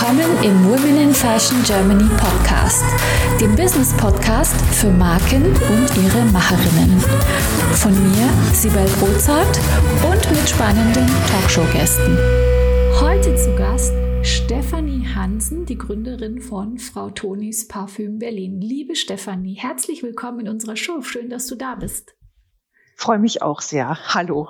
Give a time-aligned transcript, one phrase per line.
[0.00, 2.82] willkommen im Women in Fashion Germany Podcast,
[3.38, 6.98] dem Business Podcast für Marken und ihre Macherinnen.
[7.74, 9.60] Von mir, Sibel Rozart
[10.10, 12.16] und mit spannenden Talkshow-Gästen.
[12.98, 18.58] Heute zu Gast Stefanie Hansen, die Gründerin von Frau Tonis Parfüm Berlin.
[18.62, 21.02] Liebe Stefanie, herzlich willkommen in unserer Show.
[21.02, 22.16] Schön, dass du da bist.
[22.96, 23.98] Freue mich auch sehr.
[24.14, 24.48] Hallo.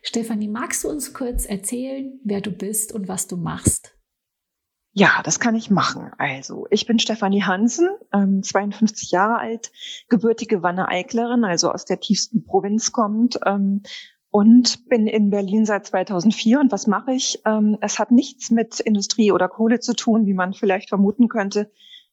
[0.00, 3.99] Stefanie, magst du uns kurz erzählen, wer du bist und was du machst?
[4.92, 6.10] Ja, das kann ich machen.
[6.18, 9.70] Also, ich bin Stefanie Hansen, ähm, 52 Jahre alt,
[10.08, 13.82] gebürtige Wanne-Eiklerin, also aus der tiefsten Provinz kommt ähm,
[14.30, 16.58] und bin in Berlin seit 2004.
[16.58, 17.40] Und was mache ich?
[17.46, 21.70] Ähm, es hat nichts mit Industrie oder Kohle zu tun, wie man vielleicht vermuten könnte.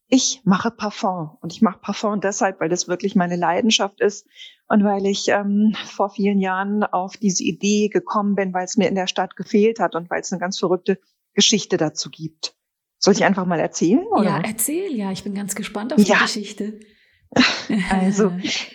[0.07, 4.27] Ich mache Parfum und ich mache Parfum deshalb, weil das wirklich meine Leidenschaft ist
[4.67, 8.87] und weil ich ähm, vor vielen Jahren auf diese Idee gekommen bin, weil es mir
[8.87, 10.99] in der Stadt gefehlt hat und weil es eine ganz verrückte
[11.33, 12.55] Geschichte dazu gibt.
[12.99, 14.05] Soll ich einfach mal erzählen?
[14.11, 14.23] Oder?
[14.23, 15.11] Ja, erzähl, ja.
[15.11, 16.19] Ich bin ganz gespannt auf die ja.
[16.19, 16.79] Geschichte.
[17.91, 18.31] Also,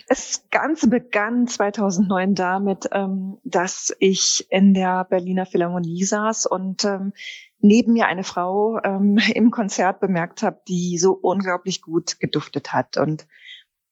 [0.07, 7.13] das Ganze begann 2009 damit, ähm, dass ich in der Berliner Philharmonie saß und ähm,
[7.59, 12.97] neben mir eine Frau ähm, im Konzert bemerkt habe, die so unglaublich gut geduftet hat.
[12.97, 13.27] Und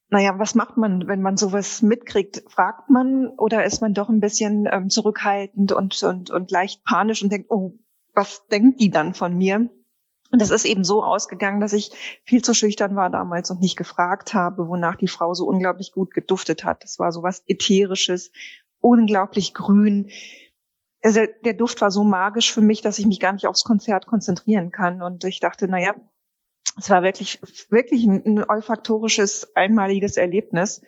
[0.10, 2.44] naja, was macht man, wenn man sowas mitkriegt?
[2.50, 7.32] Fragt man oder ist man doch ein bisschen zurückhaltend und, und, und leicht panisch und
[7.32, 7.80] denkt, oh,
[8.14, 9.70] was denkt die dann von mir?
[10.32, 11.92] Und das ist eben so ausgegangen, dass ich
[12.24, 16.14] viel zu schüchtern war damals und nicht gefragt habe, wonach die Frau so unglaublich gut
[16.14, 16.84] geduftet hat.
[16.84, 18.32] Das war so was Ätherisches,
[18.80, 20.10] unglaublich grün.
[21.04, 24.08] Also der Duft war so magisch für mich, dass ich mich gar nicht aufs Konzert
[24.08, 25.02] konzentrieren kann.
[25.02, 25.96] Und ich dachte, na ja,
[26.78, 30.82] es war wirklich, wirklich ein, ein olfaktorisches, einmaliges Erlebnis.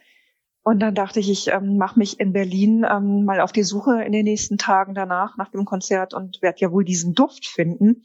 [0.63, 4.01] Und dann dachte ich, ich ähm, mache mich in Berlin ähm, mal auf die Suche
[4.03, 8.03] in den nächsten Tagen danach, nach dem Konzert und werde ja wohl diesen Duft finden.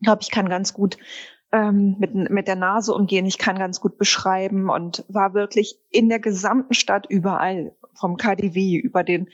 [0.00, 0.98] Ich glaube, ich kann ganz gut
[1.52, 6.08] ähm, mit, mit der Nase umgehen, ich kann ganz gut beschreiben und war wirklich in
[6.08, 9.28] der gesamten Stadt überall, vom KDW über den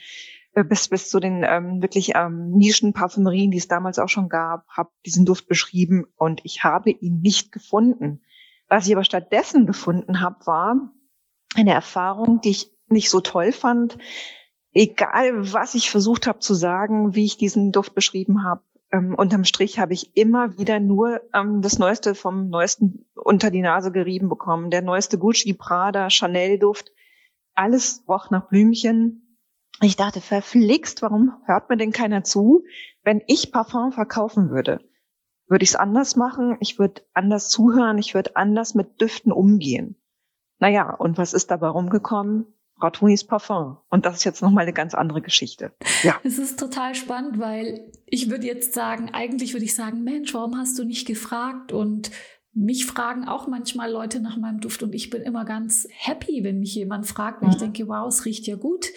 [0.53, 4.67] äh, bis bis zu den ähm, wirklich ähm, Nischenparfümerien, die es damals auch schon gab,
[4.69, 8.21] habe diesen Duft beschrieben und ich habe ihn nicht gefunden.
[8.69, 10.93] Was ich aber stattdessen gefunden habe, war
[11.55, 13.97] eine Erfahrung, die ich nicht so toll fand.
[14.71, 18.63] Egal, was ich versucht habe zu sagen, wie ich diesen Duft beschrieben habe,
[18.93, 23.61] ähm, unterm Strich habe ich immer wieder nur ähm, das Neueste vom Neuesten unter die
[23.61, 24.69] Nase gerieben bekommen.
[24.69, 26.91] Der neueste Gucci, Prada, Chanel-Duft.
[27.55, 29.39] Alles roch nach Blümchen.
[29.81, 32.63] Ich dachte, verflixt, warum hört mir denn keiner zu,
[33.03, 34.79] wenn ich Parfum verkaufen würde?
[35.47, 36.57] Würde ich es anders machen?
[36.59, 37.97] Ich würde anders zuhören.
[37.97, 39.95] Ich würde anders mit Düften umgehen.
[40.59, 42.45] Naja, und was ist dabei rumgekommen?
[42.83, 43.77] Ratonis Parfum.
[43.89, 45.73] Und das ist jetzt nochmal eine ganz andere Geschichte.
[46.03, 46.19] Ja.
[46.23, 50.57] Es ist total spannend, weil ich würde jetzt sagen, eigentlich würde ich sagen, Mensch, warum
[50.57, 51.71] hast du nicht gefragt?
[51.71, 52.11] Und
[52.53, 56.59] mich fragen auch manchmal Leute nach meinem Duft und ich bin immer ganz happy, wenn
[56.59, 57.55] mich jemand fragt, weil mhm.
[57.55, 58.87] ich denke, wow, es riecht ja gut.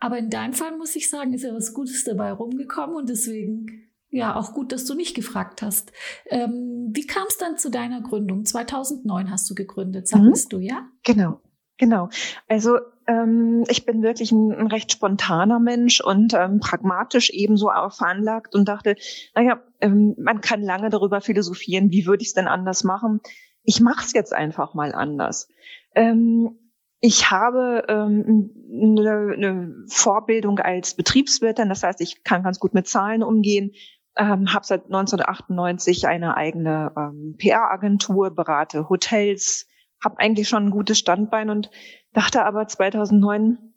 [0.00, 3.86] Aber in deinem Fall muss ich sagen, ist ja was Gutes dabei rumgekommen und deswegen
[4.10, 5.92] ja auch gut, dass du nicht gefragt hast.
[6.26, 8.44] Ähm, wie kam es dann zu deiner Gründung?
[8.44, 10.56] 2009 hast du gegründet, sagst mhm.
[10.56, 10.88] du, ja?
[11.04, 11.40] Genau.
[11.78, 12.08] Genau.
[12.48, 18.54] Also ähm, ich bin wirklich ein, ein, recht spontaner Mensch und ähm, pragmatisch ebenso veranlagt
[18.54, 18.96] und dachte,
[19.34, 23.20] naja, ähm, man kann lange darüber philosophieren, wie würde ich es denn anders machen.
[23.62, 25.48] Ich mache es jetzt einfach mal anders.
[25.94, 26.58] Ähm,
[27.00, 32.88] ich habe ähm, eine, eine Vorbildung als Betriebswirtin, das heißt, ich kann ganz gut mit
[32.88, 33.72] Zahlen umgehen,
[34.16, 39.68] ähm, habe seit 1998 eine eigene ähm, PR-Agentur, berate Hotels,
[40.02, 41.70] habe eigentlich schon ein gutes Standbein und
[42.12, 43.74] dachte aber 2009,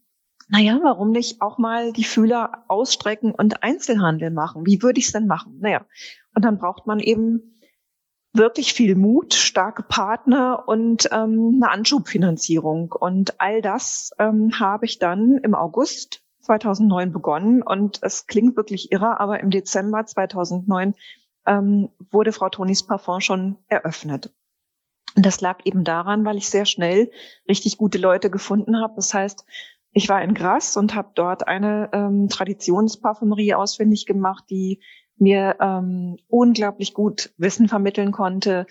[0.48, 4.66] naja, warum nicht auch mal die Fühler ausstrecken und Einzelhandel machen?
[4.66, 5.60] Wie würde ich es denn machen?
[5.60, 5.86] Naja,
[6.34, 7.60] und dann braucht man eben
[8.34, 12.92] wirklich viel Mut, starke Partner und ähm, eine Anschubfinanzierung.
[12.92, 17.62] Und all das ähm, habe ich dann im August 2009 begonnen.
[17.62, 20.96] Und es klingt wirklich irre, aber im Dezember 2009
[21.46, 24.34] ähm, wurde Frau Tonis Parfum schon eröffnet.
[25.16, 27.12] Und das lag eben daran, weil ich sehr schnell
[27.48, 28.94] richtig gute Leute gefunden habe.
[28.96, 29.46] Das heißt,
[29.92, 34.82] ich war in Grasse und habe dort eine ähm, Traditionsparfümerie ausfindig gemacht, die
[35.18, 38.66] mir ähm, unglaublich gut Wissen vermitteln konnte,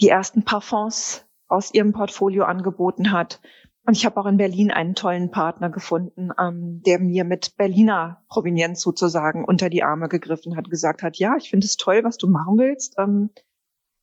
[0.00, 3.40] die ersten Parfums aus ihrem Portfolio angeboten hat.
[3.84, 8.22] Und ich habe auch in Berlin einen tollen Partner gefunden, ähm, der mir mit Berliner
[8.28, 12.18] Provenienz sozusagen unter die Arme gegriffen hat, gesagt hat, ja, ich finde es toll, was
[12.18, 12.96] du machen willst.
[12.98, 13.30] Ähm,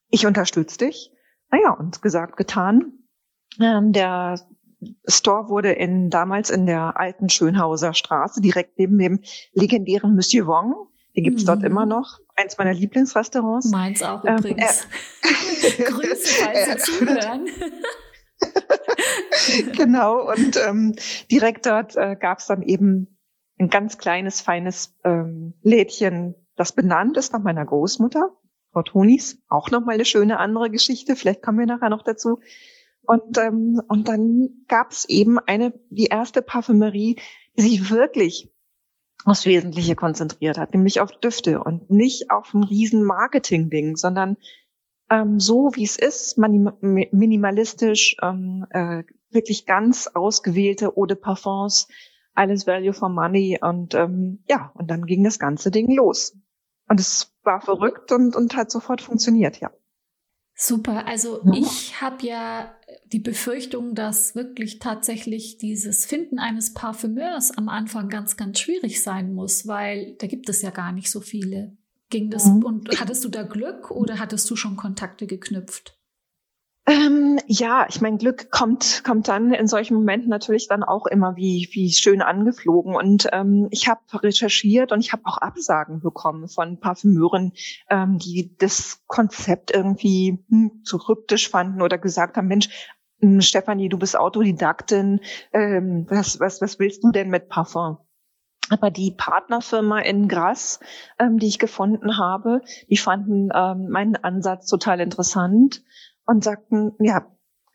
[0.09, 1.11] ich unterstütze dich.
[1.55, 2.93] Naja, und gesagt, getan.
[3.61, 4.39] Ähm, der
[5.07, 9.21] Store wurde in, damals in der alten Schönhauser Straße, direkt neben dem
[9.53, 11.47] legendären Monsieur Wong, Die gibt's mhm.
[11.47, 12.19] dort immer noch.
[12.35, 13.71] Eins meiner Lieblingsrestaurants.
[13.71, 14.85] Meins auch ähm, übrigens.
[15.21, 17.47] Äh, Grüße, falls Sie zuhören.
[19.77, 20.95] genau, und ähm,
[21.31, 23.17] direkt dort äh, gab es dann eben
[23.57, 28.35] ein ganz kleines, feines ähm, Lädchen, das benannt ist nach meiner Großmutter,
[28.75, 29.41] Frau Tonis.
[29.47, 32.41] Auch nochmal eine schöne andere Geschichte, vielleicht kommen wir nachher noch dazu.
[33.03, 37.15] Und, ähm, und dann gab es eben eine, die erste Parfümerie,
[37.57, 38.51] die sich wirklich
[39.23, 44.35] aufs Wesentliche konzentriert hat, nämlich auf Düfte und nicht auf ein riesen Marketing-Ding, sondern
[45.09, 51.87] ähm, so wie es ist, minimalistisch, ähm, äh, wirklich ganz ausgewählte Eau de Parfums,
[52.33, 56.37] alles Value for Money und ähm, ja, und dann ging das ganze Ding los.
[56.89, 59.71] Und es war verrückt und, und hat sofort funktioniert, ja.
[60.57, 61.05] Super.
[61.05, 61.53] Also ja.
[61.53, 62.73] ich habe ja
[63.07, 69.33] die Befürchtung, dass wirklich tatsächlich dieses Finden eines Parfümeurs am Anfang ganz, ganz schwierig sein
[69.33, 71.75] muss, weil da gibt es ja gar nicht so viele.
[72.09, 72.63] Ging das mhm.
[72.63, 75.99] und hattest du da Glück oder hattest du schon Kontakte geknüpft?
[76.87, 81.35] Ähm, ja, ich meine, Glück kommt kommt dann in solchen Momenten natürlich dann auch immer
[81.35, 82.95] wie wie schön angeflogen.
[82.95, 87.53] Und ähm, ich habe recherchiert und ich habe auch Absagen bekommen von Parfümeuren,
[87.89, 92.69] ähm, die das Konzept irgendwie hm, zu kryptisch fanden oder gesagt haben, Mensch,
[93.19, 95.21] hm, Stefanie, du bist Autodidaktin,
[95.53, 97.97] ähm, was was was willst du denn mit Parfum?
[98.69, 100.79] Aber die Partnerfirma in Grass,
[101.17, 105.83] ähm, die ich gefunden habe, die fanden ähm, meinen Ansatz total interessant
[106.25, 107.25] und sagten, ja,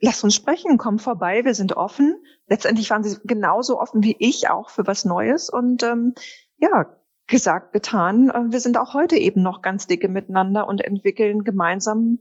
[0.00, 2.22] lass uns sprechen, komm vorbei, wir sind offen.
[2.46, 6.14] Letztendlich waren sie genauso offen wie ich auch für was Neues und ähm,
[6.58, 8.28] ja, gesagt, getan.
[8.28, 12.18] Äh, wir sind auch heute eben noch ganz dicke miteinander und entwickeln gemeinsam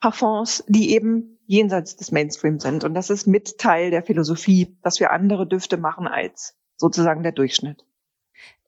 [0.00, 2.84] Parfums, die eben jenseits des Mainstream sind.
[2.84, 7.32] Und das ist mit Teil der Philosophie, dass wir andere Düfte machen als sozusagen der
[7.32, 7.84] Durchschnitt.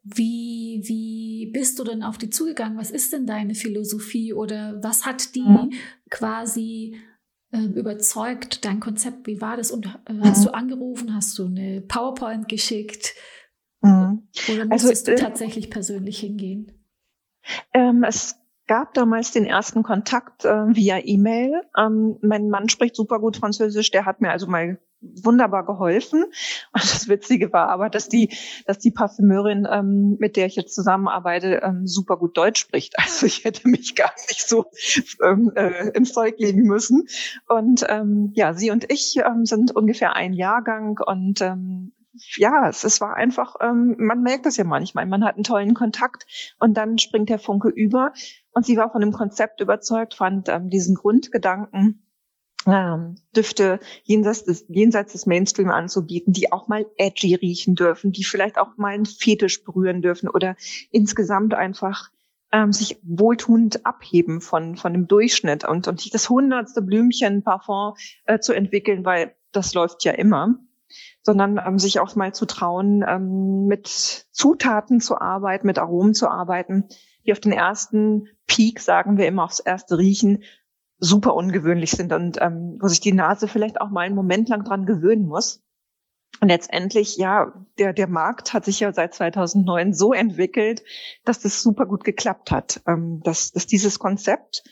[0.09, 2.79] Wie, wie bist du denn auf die zugegangen?
[2.79, 5.73] Was ist denn deine Philosophie oder was hat die mhm.
[6.11, 6.97] quasi
[7.51, 9.27] äh, überzeugt, dein Konzept?
[9.27, 9.73] Wie war das?
[9.73, 10.23] Und äh, mhm.
[10.23, 11.13] hast du angerufen?
[11.13, 13.15] Hast du eine PowerPoint geschickt?
[13.81, 14.29] Mhm.
[14.49, 16.71] Oder also, musstest also, du äh, tatsächlich persönlich hingehen?
[17.75, 18.37] Ähm, es
[18.69, 21.63] gab damals den ersten Kontakt äh, via E-Mail.
[21.77, 24.79] Ähm, mein Mann spricht super gut Französisch, der hat mir also mal
[25.23, 26.25] wunderbar geholfen.
[26.25, 28.31] Und das Witzige war aber, dass die,
[28.67, 32.95] dass die Parfümeurin, ähm, mit der ich jetzt zusammenarbeite, ähm, super gut Deutsch spricht.
[33.07, 34.67] Also ich hätte mich gar nicht so
[35.23, 37.07] ähm, äh, ins Zeug legen müssen.
[37.49, 41.93] Und ähm, ja, sie und ich ähm, sind ungefähr ein Jahrgang und ähm,
[42.37, 45.75] ja, es, es war einfach, ähm, man merkt das ja manchmal, man hat einen tollen
[45.75, 46.27] Kontakt
[46.59, 48.13] und dann springt der Funke über.
[48.53, 52.06] Und sie war von dem Konzept überzeugt, fand ähm, diesen Grundgedanken
[52.67, 58.25] ähm, Düfte jenseits des, jenseits des Mainstream anzubieten, die auch mal edgy riechen dürfen, die
[58.25, 60.57] vielleicht auch mal einen Fetisch berühren dürfen oder
[60.91, 62.11] insgesamt einfach
[62.53, 67.95] ähm, sich wohltuend abheben von, von dem Durchschnitt und, und nicht das hundertste Blümchen Parfum
[68.25, 70.55] äh, zu entwickeln, weil das läuft ja immer,
[71.23, 76.29] sondern ähm, sich auch mal zu trauen, ähm, mit Zutaten zu arbeiten, mit Aromen zu
[76.29, 76.89] arbeiten,
[77.25, 80.45] die auf den ersten Peak, sagen wir immer, aufs erste Riechen,
[80.99, 84.65] super ungewöhnlich sind und ähm, wo sich die Nase vielleicht auch mal einen Moment lang
[84.65, 85.63] dran gewöhnen muss.
[86.41, 90.83] Und letztendlich, ja, der, der Markt hat sich ja seit 2009 so entwickelt,
[91.25, 94.63] dass das super gut geklappt hat, ähm, dass, dass dieses Konzept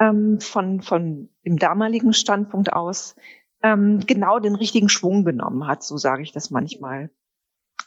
[0.00, 3.14] ähm, von, von dem damaligen Standpunkt aus
[3.62, 7.10] ähm, genau den richtigen Schwung genommen hat, so sage ich das manchmal.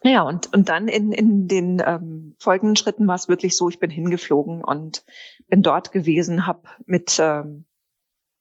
[0.04, 3.80] Naja, und, und dann in, in den ähm, folgenden Schritten war es wirklich so, ich
[3.80, 5.06] bin hingeflogen und
[5.48, 7.66] bin dort gewesen, habe mit ähm,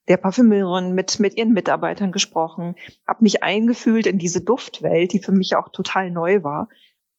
[0.08, 2.76] der Parfümeurin, mit, mit ihren Mitarbeitern gesprochen,
[3.06, 6.68] habe mich eingefühlt in diese Duftwelt, die für mich auch total neu war.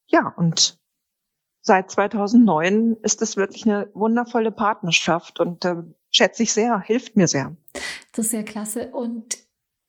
[0.07, 0.79] Ja, und
[1.61, 7.27] seit 2009 ist es wirklich eine wundervolle Partnerschaft und äh, schätze ich sehr, hilft mir
[7.27, 7.55] sehr.
[8.11, 8.91] Das ist sehr klasse.
[8.91, 9.37] Und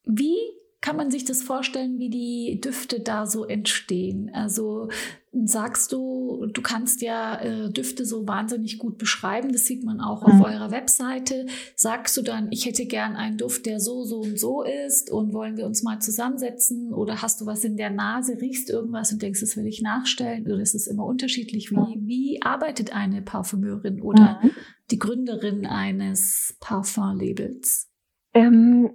[0.04, 0.36] wie
[0.82, 4.32] kann man sich das vorstellen, wie die Düfte da so entstehen?
[4.34, 4.88] Also
[5.32, 10.26] sagst du, du kannst ja äh, Düfte so wahnsinnig gut beschreiben, das sieht man auch
[10.26, 10.32] mhm.
[10.32, 11.46] auf eurer Webseite.
[11.76, 15.32] Sagst du dann, ich hätte gern einen Duft, der so, so und so ist und
[15.32, 16.92] wollen wir uns mal zusammensetzen?
[16.92, 20.44] Oder hast du was in der Nase, riechst irgendwas und denkst, das will ich nachstellen?
[20.46, 21.70] Oder ist es immer unterschiedlich?
[21.70, 24.50] Wie, wie arbeitet eine Parfümeurin oder mhm.
[24.90, 27.88] die Gründerin eines Parfumlabels?
[28.34, 28.90] Ähm,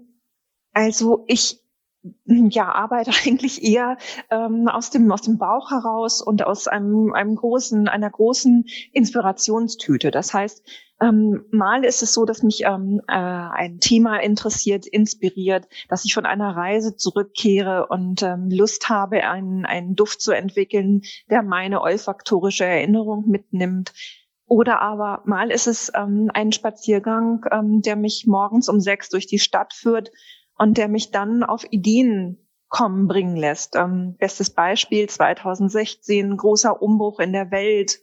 [0.74, 1.64] also ich
[2.26, 3.98] ja, arbeite eigentlich eher
[4.30, 10.12] ähm, aus dem aus dem Bauch heraus und aus einem einem großen einer großen Inspirationstüte.
[10.12, 10.64] Das heißt,
[11.00, 16.14] ähm, mal ist es so, dass mich ähm, äh, ein Thema interessiert, inspiriert, dass ich
[16.14, 21.82] von einer Reise zurückkehre und ähm, Lust habe, einen einen Duft zu entwickeln, der meine
[21.82, 23.94] olfaktorische Erinnerung mitnimmt.
[24.48, 29.28] Oder aber mal ist es ähm, ein Spaziergang, ähm, der mich morgens um sechs durch
[29.28, 30.12] die Stadt führt
[30.58, 33.76] und der mich dann auf Ideen kommen bringen lässt.
[33.76, 38.00] Ähm, bestes Beispiel 2016, großer Umbruch in der Welt.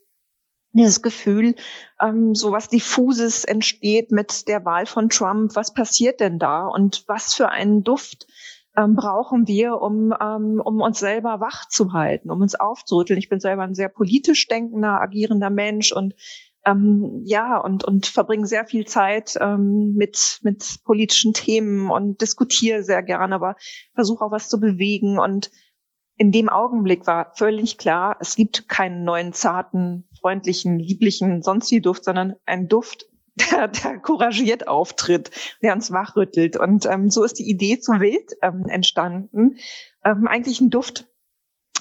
[0.72, 1.54] Dieses Gefühl,
[2.00, 5.54] ähm, so was diffuses entsteht mit der Wahl von Trump.
[5.54, 6.66] Was passiert denn da?
[6.66, 8.26] Und was für einen Duft
[8.76, 13.18] ähm, brauchen wir, um, ähm, um uns selber wach zu halten, um uns aufzurütteln?
[13.18, 16.14] Ich bin selber ein sehr politisch denkender, agierender Mensch und
[16.66, 22.82] ähm, ja, und, und verbringe sehr viel Zeit ähm, mit, mit politischen Themen und diskutiere
[22.82, 23.56] sehr gerne, aber
[23.94, 25.18] versuche auch was zu bewegen.
[25.18, 25.50] Und
[26.16, 32.04] in dem Augenblick war völlig klar, es gibt keinen neuen, zarten, freundlichen, lieblichen, sonstigen Duft,
[32.04, 33.06] sondern ein Duft,
[33.50, 35.30] der, der couragiert auftritt,
[35.60, 36.56] der uns wachrüttelt.
[36.56, 39.56] Und ähm, so ist die Idee zu Wild ähm, entstanden.
[40.04, 41.08] Ähm, eigentlich ein Duft,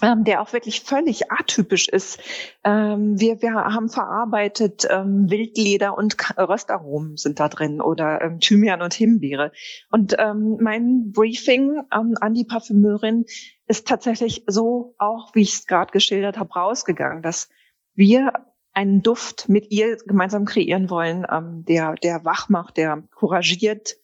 [0.03, 2.19] ähm, der auch wirklich völlig atypisch ist.
[2.63, 8.81] Ähm, wir, wir haben verarbeitet ähm, Wildleder und Röstaromen sind da drin oder ähm, Thymian
[8.81, 9.53] und Himbeere.
[9.89, 13.25] Und ähm, mein Briefing ähm, an die Parfümeurin
[13.65, 17.47] ist tatsächlich so auch, wie ich es gerade geschildert habe, rausgegangen, dass
[17.95, 18.33] wir
[18.73, 23.95] einen Duft mit ihr gemeinsam kreieren wollen, ähm, der, der wach macht, der couragiert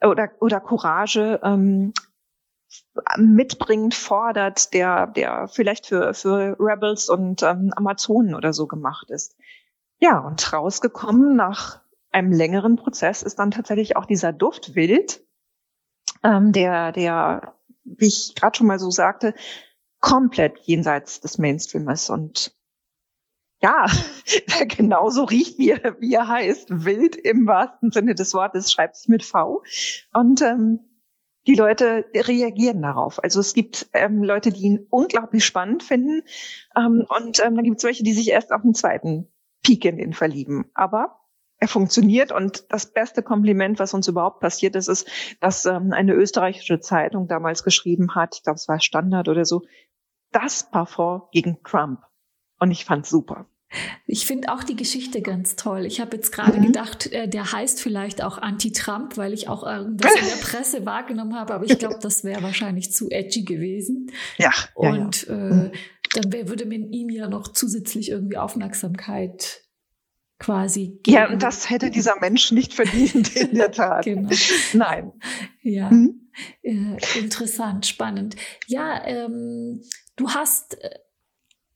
[0.00, 1.92] oder, oder Courage ähm,
[3.16, 9.36] mitbringend fordert, der, der vielleicht für, für Rebels und ähm, Amazonen oder so gemacht ist.
[9.98, 15.22] Ja, und rausgekommen nach einem längeren Prozess ist dann tatsächlich auch dieser Duft wild,
[16.22, 19.34] ähm, der, der, wie ich gerade schon mal so sagte,
[20.00, 22.56] komplett jenseits des Mainstream und
[23.62, 23.86] ja,
[24.68, 29.22] genauso riecht, wie wie er heißt, wild im wahrsten Sinne des Wortes, schreibt sich mit
[29.22, 29.62] V.
[30.14, 30.89] Und ähm,
[31.46, 33.22] die Leute reagieren darauf.
[33.22, 36.22] Also es gibt ähm, Leute, die ihn unglaublich spannend finden
[36.76, 39.28] ähm, und ähm, dann gibt es welche, die sich erst auf den zweiten
[39.62, 40.70] Peak in den verlieben.
[40.74, 41.20] Aber
[41.58, 45.08] er funktioniert und das beste Kompliment, was uns überhaupt passiert ist, ist,
[45.40, 49.62] dass ähm, eine österreichische Zeitung damals geschrieben hat, ich glaube es war Standard oder so,
[50.32, 52.00] das Parfum gegen Trump.
[52.58, 53.49] Und ich fand's super.
[54.06, 55.86] Ich finde auch die Geschichte ganz toll.
[55.86, 56.66] Ich habe jetzt gerade mhm.
[56.66, 61.36] gedacht, äh, der heißt vielleicht auch Anti-Trump, weil ich auch irgendwas in der Presse wahrgenommen
[61.36, 64.10] habe, aber ich glaube, das wäre wahrscheinlich zu edgy gewesen.
[64.38, 64.50] Ja.
[64.74, 65.40] Und ja, ja.
[65.40, 65.72] Äh, mhm.
[66.14, 69.62] dann wär, würde man ihm ja noch zusätzlich irgendwie Aufmerksamkeit
[70.40, 71.16] quasi geben.
[71.16, 74.04] Ja, und das hätte dieser Mensch nicht verdient, in der Tat.
[74.04, 74.30] genau.
[74.72, 75.12] Nein.
[75.62, 75.90] Ja.
[75.90, 76.30] Mhm.
[76.62, 78.36] Äh, interessant, spannend.
[78.66, 79.82] Ja, ähm,
[80.16, 80.90] du hast äh,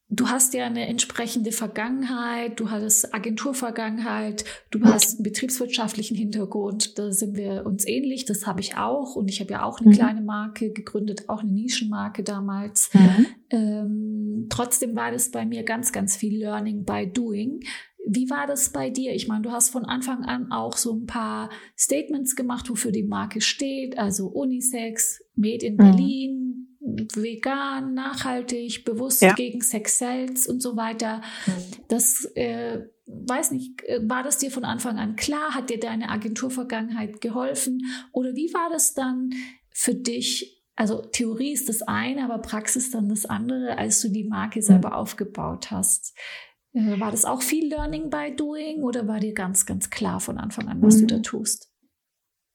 [0.09, 7.11] du hast ja eine entsprechende Vergangenheit, du hattest Agenturvergangenheit, du hast einen betriebswirtschaftlichen Hintergrund, da
[7.11, 9.95] sind wir uns ähnlich, das habe ich auch und ich habe ja auch eine mhm.
[9.95, 12.91] kleine Marke gegründet, auch eine Nischenmarke damals.
[12.93, 13.27] Mhm.
[13.51, 17.61] Ähm, trotzdem war das bei mir ganz, ganz viel Learning by Doing.
[18.07, 19.15] Wie war das bei dir?
[19.15, 23.05] Ich meine, du hast von Anfang an auch so ein paar Statements gemacht, wofür die
[23.05, 25.79] Marke steht, also Unisex, Made in mhm.
[25.79, 26.44] Berlin,
[26.85, 29.33] vegan, nachhaltig, bewusst ja.
[29.33, 31.23] gegen Sex Sales und so weiter.
[31.47, 31.53] Mhm.
[31.89, 35.55] Das, äh, weiß nicht, äh, war das dir von Anfang an klar?
[35.55, 37.83] Hat dir deine Agenturvergangenheit geholfen?
[38.13, 39.31] Oder wie war das dann
[39.71, 40.63] für dich?
[40.77, 44.65] Also Theorie ist das eine, aber Praxis dann das andere, als du die Marke mhm.
[44.65, 46.15] selber aufgebaut hast.
[46.75, 50.39] Äh, war das auch viel Learning by Doing oder war dir ganz, ganz klar von
[50.39, 51.07] Anfang an, was mhm.
[51.07, 51.71] du da tust?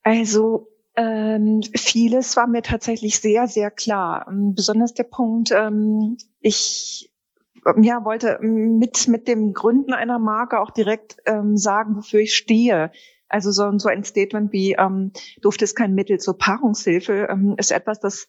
[0.03, 0.68] Also
[0.99, 4.27] ähm, vieles war mir tatsächlich sehr, sehr klar.
[4.29, 7.09] Ähm, besonders der Punkt, ähm, ich
[7.65, 12.35] ähm, ja, wollte mit, mit dem Gründen einer Marke auch direkt ähm, sagen, wofür ich
[12.35, 12.91] stehe.
[13.29, 17.71] Also so, so ein Statement wie ähm, Duft ist kein Mittel zur Paarungshilfe ähm, ist
[17.71, 18.27] etwas, das,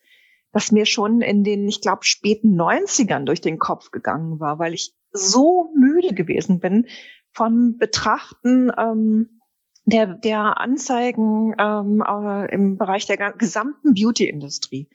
[0.52, 4.74] das mir schon in den, ich glaube, späten 90ern durch den Kopf gegangen war, weil
[4.74, 6.86] ich so müde gewesen bin
[7.32, 9.39] vom Betrachten ähm,
[9.84, 14.88] der, der Anzeigen ähm, äh, im Bereich der gesamten Beauty-Industrie.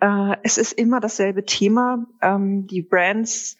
[0.00, 2.06] Äh, es ist immer dasselbe Thema.
[2.20, 3.56] Ähm, die Brands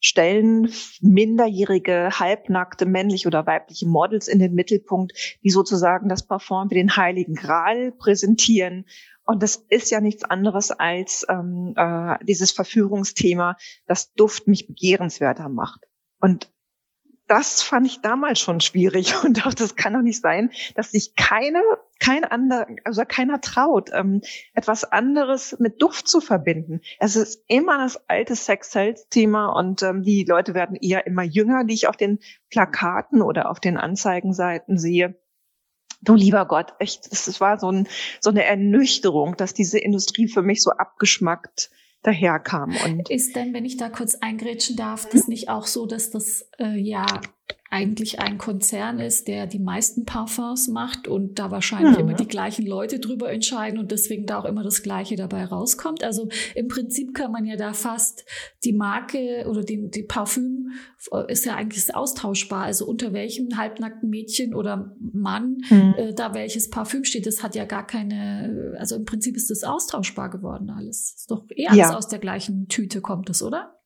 [0.00, 6.74] stellen minderjährige, halbnackte, männliche oder weibliche Models in den Mittelpunkt, die sozusagen das Parfum wie
[6.74, 8.84] den Heiligen Gral präsentieren.
[9.24, 15.48] Und das ist ja nichts anderes als ähm, äh, dieses Verführungsthema, das Duft mich begehrenswerter
[15.48, 15.86] macht.
[16.20, 16.52] Und
[17.26, 21.14] das fand ich damals schon schwierig und dachte, das kann doch nicht sein, dass sich
[21.16, 21.62] keine,
[21.98, 24.20] kein anderer, also keiner traut, ähm,
[24.52, 26.80] etwas anderes mit Duft zu verbinden.
[26.98, 31.74] Es ist immer das alte Sex-Sales-Thema und ähm, die Leute werden eher immer jünger, die
[31.74, 32.18] ich auf den
[32.50, 35.18] Plakaten oder auf den Anzeigenseiten sehe.
[36.02, 37.88] Du lieber Gott, echt, es war so, ein,
[38.20, 41.70] so eine Ernüchterung, dass diese Industrie für mich so abgeschmackt
[42.04, 42.76] daherkam.
[42.84, 46.48] Und ist denn, wenn ich da kurz eingrätschen darf, das nicht auch so, dass das
[46.58, 47.06] äh, ja
[47.74, 52.08] eigentlich ein Konzern ist, der die meisten Parfums macht und da wahrscheinlich mhm.
[52.08, 56.04] immer die gleichen Leute drüber entscheiden und deswegen da auch immer das Gleiche dabei rauskommt.
[56.04, 58.24] Also im Prinzip kann man ja da fast
[58.62, 60.70] die Marke oder die, die Parfüm
[61.10, 62.62] äh, ist ja eigentlich austauschbar.
[62.62, 65.94] Also unter welchem halbnackten Mädchen oder Mann mhm.
[65.98, 69.64] äh, da welches Parfüm steht, das hat ja gar keine, also im Prinzip ist das
[69.64, 71.14] austauschbar geworden alles.
[71.16, 71.96] Ist doch eher ja.
[71.96, 73.80] aus der gleichen Tüte kommt es, oder?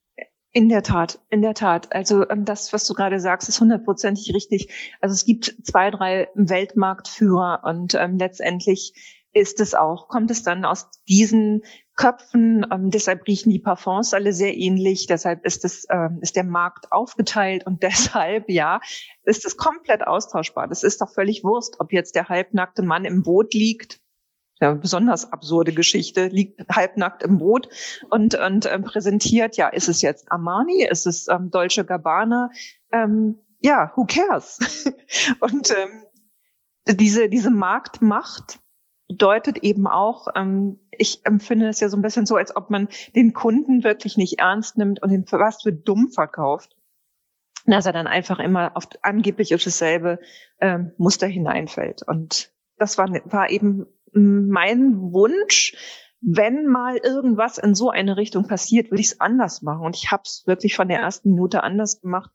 [0.52, 1.92] In der Tat, in der Tat.
[1.92, 4.96] Also ähm, das, was du gerade sagst, ist hundertprozentig richtig.
[5.00, 8.94] Also es gibt zwei, drei Weltmarktführer und ähm, letztendlich
[9.34, 11.62] ist es auch, kommt es dann aus diesen
[11.96, 16.44] Köpfen, ähm, deshalb riechen die Parfums alle sehr ähnlich, deshalb ist es, ähm, ist der
[16.44, 18.80] Markt aufgeteilt und deshalb, ja,
[19.24, 20.66] ist es komplett austauschbar.
[20.66, 24.00] Das ist doch völlig Wurst, ob jetzt der halbnackte Mann im Boot liegt
[24.60, 27.68] ja, besonders absurde Geschichte, liegt halbnackt im Boot
[28.10, 32.50] und, und ähm, präsentiert, ja, ist es jetzt Armani, ist es ähm, Dolce Gabbana?
[32.92, 34.58] Ähm, ja, who cares?
[35.40, 36.04] und ähm,
[36.96, 38.60] diese, diese Marktmacht
[39.08, 42.88] bedeutet eben auch, ähm, ich empfinde es ja so ein bisschen so, als ob man
[43.14, 46.78] den Kunden wirklich nicht ernst nimmt und ihn für was für dumm verkauft
[47.66, 50.20] dass er dann einfach immer auf angeblich auf dasselbe
[50.60, 52.02] ähm, Muster hineinfällt.
[52.02, 55.74] Und das war, war eben mein Wunsch,
[56.20, 59.84] wenn mal irgendwas in so eine Richtung passiert, will ich es anders machen.
[59.86, 62.30] Und ich habe es wirklich von der ersten Minute anders gemacht.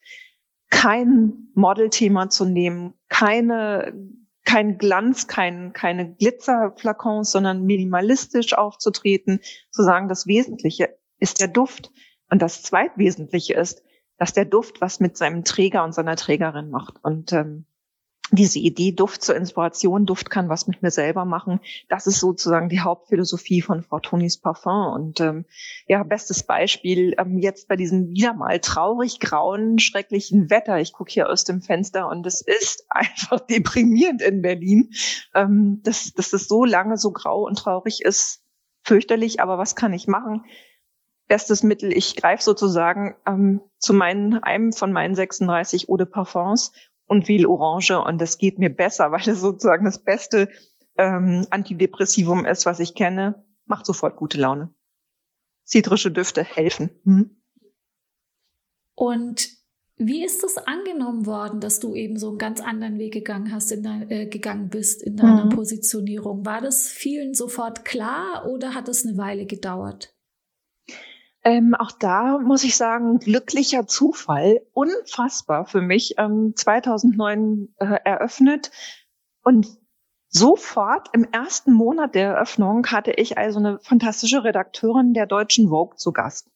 [0.69, 3.93] Kein Modelthema zu nehmen, keine,
[4.45, 9.39] kein Glanz, kein, keine Glitzerflakons, sondern minimalistisch aufzutreten,
[9.71, 11.91] zu sagen, das Wesentliche ist der Duft.
[12.29, 13.83] Und das Zweitwesentliche ist,
[14.17, 17.03] dass der Duft was mit seinem Träger und seiner Trägerin macht.
[17.03, 17.65] Und ähm,
[18.31, 22.69] diese Idee Duft zur Inspiration, Duft kann was mit mir selber machen, das ist sozusagen
[22.69, 24.93] die Hauptphilosophie von Frau Tonis Parfum.
[24.93, 25.45] Und ähm,
[25.87, 30.79] ja, bestes Beispiel ähm, jetzt bei diesem wieder mal traurig grauen, schrecklichen Wetter.
[30.79, 34.91] Ich gucke hier aus dem Fenster und es ist einfach deprimierend in Berlin,
[35.35, 38.41] ähm, dass, dass es so lange so grau und traurig ist.
[38.85, 40.43] Fürchterlich, aber was kann ich machen?
[41.29, 46.73] Bestes Mittel, ich greife sozusagen ähm, zu meinen, einem von meinen 36 Eau de Parfums
[47.07, 50.49] und viel Orange und das geht mir besser, weil es sozusagen das beste
[50.97, 53.45] ähm, Antidepressivum ist, was ich kenne.
[53.65, 54.73] Macht sofort gute Laune.
[55.63, 56.89] Zitrische Düfte helfen.
[57.05, 57.41] Hm?
[58.95, 59.49] Und
[59.95, 63.71] wie ist es angenommen worden, dass du eben so einen ganz anderen Weg gegangen hast,
[63.71, 65.49] in dein, äh, gegangen bist in deiner mhm.
[65.49, 66.45] Positionierung?
[66.45, 70.12] War das vielen sofort klar oder hat es eine Weile gedauert?
[71.45, 78.71] Ähm, auch da muss ich sagen, glücklicher Zufall, unfassbar für mich, ähm, 2009 äh, eröffnet
[79.43, 79.67] und
[80.29, 85.97] sofort im ersten Monat der Eröffnung hatte ich also eine fantastische Redakteurin der deutschen Vogue
[85.97, 86.49] zu Gast.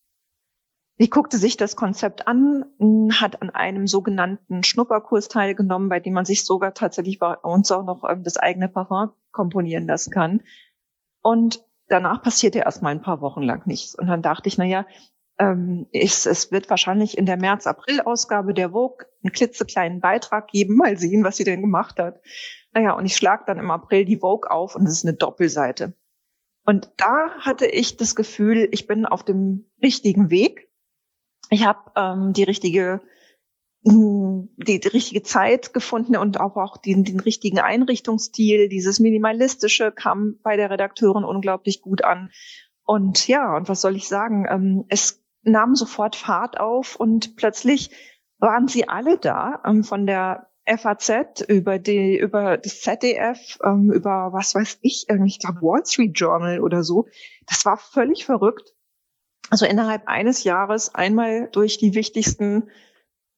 [1.00, 2.66] Sie guckte sich das Konzept an,
[3.12, 7.84] hat an einem sogenannten Schnupperkurs teilgenommen, bei dem man sich sogar tatsächlich bei uns auch
[7.84, 10.42] noch ähm, das eigene Parfum komponieren lassen kann.
[11.22, 13.96] Und danach passierte erstmal ein paar Wochen lang nichts.
[13.96, 14.86] Und dann dachte ich, naja,
[15.40, 20.98] ähm, es, es wird wahrscheinlich in der März-April-Ausgabe der Vogue einen klitzekleinen Beitrag geben, mal
[20.98, 22.22] sehen, was sie denn gemacht hat.
[22.74, 25.94] Naja, und ich schlag dann im April die Vogue auf und es ist eine Doppelseite.
[26.66, 30.70] Und da hatte ich das Gefühl, ich bin auf dem richtigen Weg.
[31.50, 33.02] Ich habe ähm, die richtige
[33.88, 38.70] die, die richtige Zeit gefunden und auch, auch den, den richtigen Einrichtungsstil.
[38.70, 42.30] Dieses Minimalistische kam bei der Redakteurin unglaublich gut an.
[42.84, 44.46] Und ja, und was soll ich sagen?
[44.50, 47.92] Ähm, es nahm sofort Fahrt auf und plötzlich
[48.40, 54.30] waren sie alle da, ähm, von der FAZ über die, über das ZDF, ähm, über
[54.34, 57.08] was weiß ich, ich glaube Wall Street Journal oder so.
[57.46, 58.74] Das war völlig verrückt.
[59.50, 62.70] Also innerhalb eines Jahres einmal durch die wichtigsten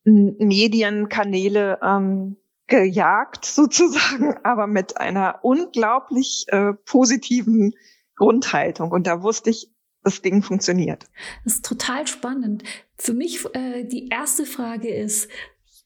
[0.03, 7.73] Medienkanäle ähm, gejagt sozusagen, aber mit einer unglaublich äh, positiven
[8.15, 8.91] Grundhaltung.
[8.91, 9.71] Und da wusste ich,
[10.03, 11.07] das Ding funktioniert.
[11.43, 12.63] Das ist total spannend.
[12.95, 15.29] Für mich äh, die erste Frage ist,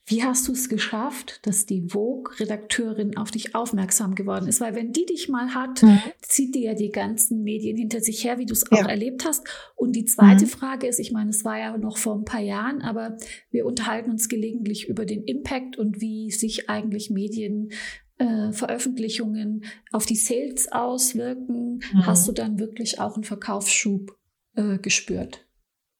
[0.05, 4.59] Wie hast du es geschafft, dass die Vogue-Redakteurin auf dich aufmerksam geworden ist?
[4.59, 5.99] Weil wenn die dich mal hat, mhm.
[6.21, 8.87] zieht die ja die ganzen Medien hinter sich her, wie du es auch ja.
[8.87, 9.47] erlebt hast.
[9.75, 10.49] Und die zweite mhm.
[10.49, 13.15] Frage ist, ich meine, es war ja noch vor ein paar Jahren, aber
[13.49, 17.69] wir unterhalten uns gelegentlich über den Impact und wie sich eigentlich Medien
[18.17, 19.63] äh, Veröffentlichungen
[19.93, 21.79] auf die Sales auswirken.
[21.93, 22.05] Mhm.
[22.05, 24.17] Hast du dann wirklich auch einen Verkaufsschub
[24.55, 25.47] äh, gespürt?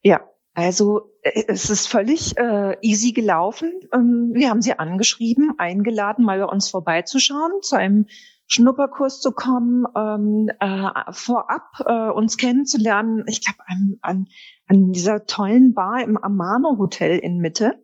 [0.02, 3.72] Ja, also äh, es ist völlig äh, easy gelaufen.
[3.94, 8.06] Ähm, wir haben sie angeschrieben, eingeladen, mal bei uns vorbeizuschauen, zu einem
[8.48, 13.24] Schnupperkurs zu kommen, ähm, äh, vorab äh, uns kennenzulernen.
[13.28, 14.28] Ich glaube an, an,
[14.68, 17.82] an dieser tollen Bar im Amano Hotel in Mitte.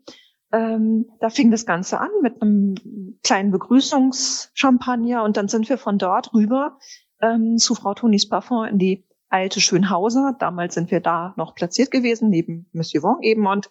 [0.51, 2.75] Ähm, da fing das Ganze an mit einem
[3.23, 6.77] kleinen Begrüßungschampagner und dann sind wir von dort rüber
[7.21, 10.35] ähm, zu Frau Tonis Parfum in die alte Schönhauser.
[10.39, 13.47] Damals sind wir da noch platziert gewesen, neben Monsieur Wong eben.
[13.47, 13.69] Und,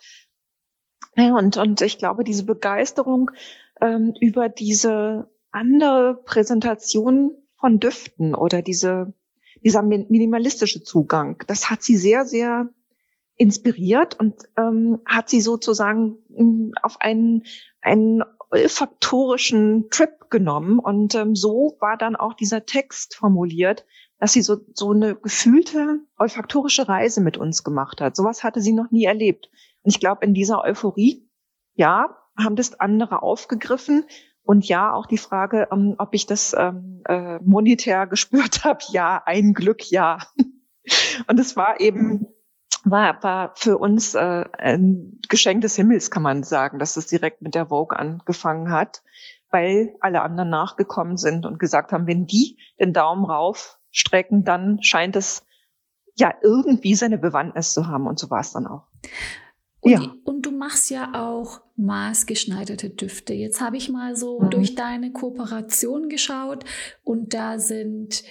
[1.16, 3.30] und, und ich glaube, diese Begeisterung
[3.80, 9.12] ähm, über diese andere Präsentation von Düften oder diese,
[9.64, 12.68] dieser minimalistische Zugang, das hat sie sehr, sehr
[13.36, 17.44] inspiriert und ähm, hat sie sozusagen ähm, auf einen,
[17.80, 20.78] einen olfaktorischen Trip genommen.
[20.78, 23.86] Und ähm, so war dann auch dieser Text formuliert,
[24.18, 28.16] dass sie so, so eine gefühlte olfaktorische Reise mit uns gemacht hat.
[28.16, 29.48] Sowas hatte sie noch nie erlebt.
[29.82, 31.28] Und ich glaube, in dieser Euphorie,
[31.74, 34.04] ja, haben das andere aufgegriffen.
[34.42, 39.22] Und ja, auch die Frage, ähm, ob ich das ähm, äh, monetär gespürt habe, ja,
[39.24, 40.18] ein Glück, ja.
[41.26, 42.26] Und es war eben,
[42.84, 47.42] war, war für uns äh, ein Geschenk des Himmels, kann man sagen, dass es direkt
[47.42, 49.02] mit der Vogue angefangen hat,
[49.50, 54.82] weil alle anderen nachgekommen sind und gesagt haben, wenn die den Daumen rauf strecken, dann
[54.82, 55.44] scheint es
[56.16, 58.86] ja irgendwie seine Bewandtnis zu haben und so war es dann auch.
[59.80, 60.14] Und, ja.
[60.24, 63.32] und du machst ja auch maßgeschneiderte Düfte.
[63.32, 64.50] Jetzt habe ich mal so mhm.
[64.50, 66.64] durch deine Kooperation geschaut
[67.04, 68.24] und da sind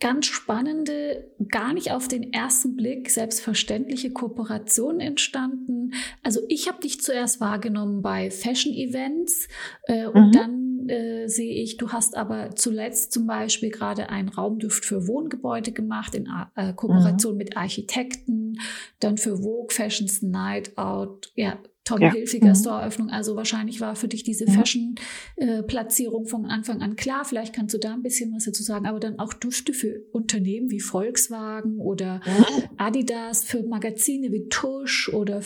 [0.00, 5.94] ganz spannende, gar nicht auf den ersten Blick selbstverständliche Kooperationen entstanden.
[6.22, 9.48] Also ich habe dich zuerst wahrgenommen bei Fashion-Events
[9.84, 10.32] äh, und mhm.
[10.32, 15.72] dann äh, sehe ich, du hast aber zuletzt zum Beispiel gerade einen Raumduft für Wohngebäude
[15.72, 17.38] gemacht in äh, Kooperation mhm.
[17.38, 18.58] mit Architekten,
[19.00, 22.10] dann für Vogue Fashions Night Out, ja, Tom ja.
[22.10, 22.54] Hilfiger mhm.
[22.54, 23.10] Store-Öffnung.
[23.10, 24.54] Also wahrscheinlich war für dich diese mhm.
[24.54, 27.26] Fashion-Platzierung von Anfang an klar.
[27.26, 28.86] Vielleicht kannst du da ein bisschen was dazu sagen.
[28.86, 32.64] Aber dann auch Düfte für Unternehmen wie Volkswagen oder mhm.
[32.78, 35.42] Adidas, für Magazine wie Tusch oder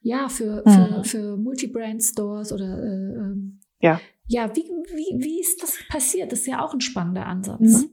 [0.00, 1.04] ja, für, für, mhm.
[1.04, 4.00] für Multibrand-Stores oder äh, ähm, ja.
[4.32, 6.32] Ja, wie, wie, wie ist das passiert?
[6.32, 7.60] Das ist ja auch ein spannender Ansatz.
[7.60, 7.90] Mhm.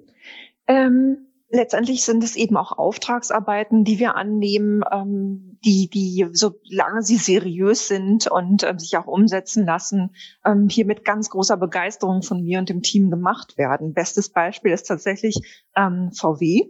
[0.68, 7.18] Ähm letztendlich sind es eben auch Auftragsarbeiten, die wir annehmen, ähm, die, die, solange sie
[7.18, 12.44] seriös sind und ähm, sich auch umsetzen lassen, ähm, hier mit ganz großer Begeisterung von
[12.44, 13.94] mir und dem Team gemacht werden.
[13.94, 16.70] Bestes Beispiel ist tatsächlich ähm, VW.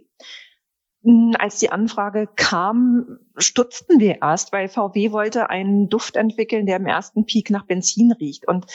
[1.02, 6.76] Hm, als die Anfrage kam, stutzten wir erst, weil VW wollte einen Duft entwickeln, der
[6.76, 8.48] im ersten Peak nach Benzin riecht.
[8.48, 8.66] Und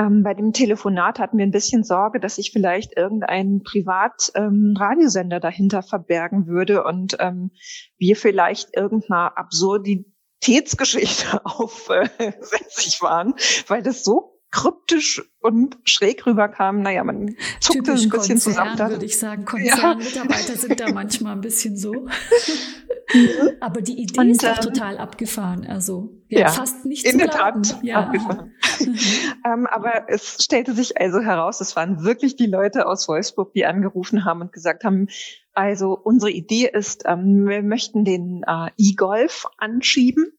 [0.00, 5.42] ähm, bei dem Telefonat hatten wir ein bisschen Sorge, dass sich vielleicht irgendein Privat-Radiosender ähm,
[5.42, 7.50] dahinter verbergen würde und ähm,
[7.98, 13.34] wir vielleicht irgendeiner Absurditätsgeschichte aufsässig waren,
[13.68, 16.82] weil das so kryptisch und schräg rüberkam.
[16.82, 18.76] Naja, man zuckte Typisch ein bisschen Konzern, zusammen.
[18.76, 18.90] Dann.
[18.90, 19.44] würde ich sagen.
[19.44, 20.58] Konzernmitarbeiter ja.
[20.58, 22.06] sind da manchmal ein bisschen so.
[23.60, 25.66] Aber die Idee und, ist doch ähm, total abgefahren.
[25.66, 28.00] Also ja, ja fast nicht in zu der Tat ja.
[28.00, 28.54] abgefahren.
[29.44, 33.66] ähm, aber es stellte sich also heraus, es waren wirklich die Leute aus Wolfsburg, die
[33.66, 35.08] angerufen haben und gesagt haben,
[35.54, 40.32] also unsere Idee ist, ähm, wir möchten den äh, E-Golf anschieben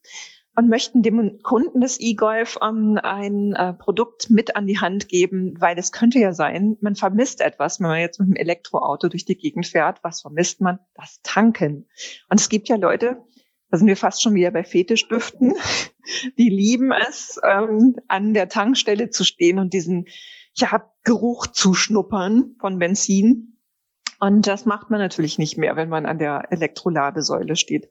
[0.56, 5.56] und möchten dem Kunden des E-Golf ähm, ein äh, Produkt mit an die Hand geben,
[5.60, 9.26] weil es könnte ja sein, man vermisst etwas, wenn man jetzt mit einem Elektroauto durch
[9.26, 10.00] die Gegend fährt.
[10.04, 10.80] Was vermisst man?
[10.96, 11.88] Das Tanken.
[12.30, 13.24] Und es gibt ja Leute,
[13.70, 15.54] da sind wir fast schon wieder bei Fetischdüften,
[16.38, 20.06] die lieben es, ähm, an der Tankstelle zu stehen und diesen
[20.56, 23.58] ja, Geruch zu schnuppern von Benzin.
[24.20, 27.88] Und das macht man natürlich nicht mehr, wenn man an der Elektroladesäule steht.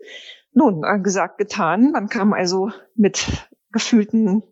[0.53, 1.93] Nun, gesagt, getan.
[1.93, 4.43] Man kam also mit gefühlten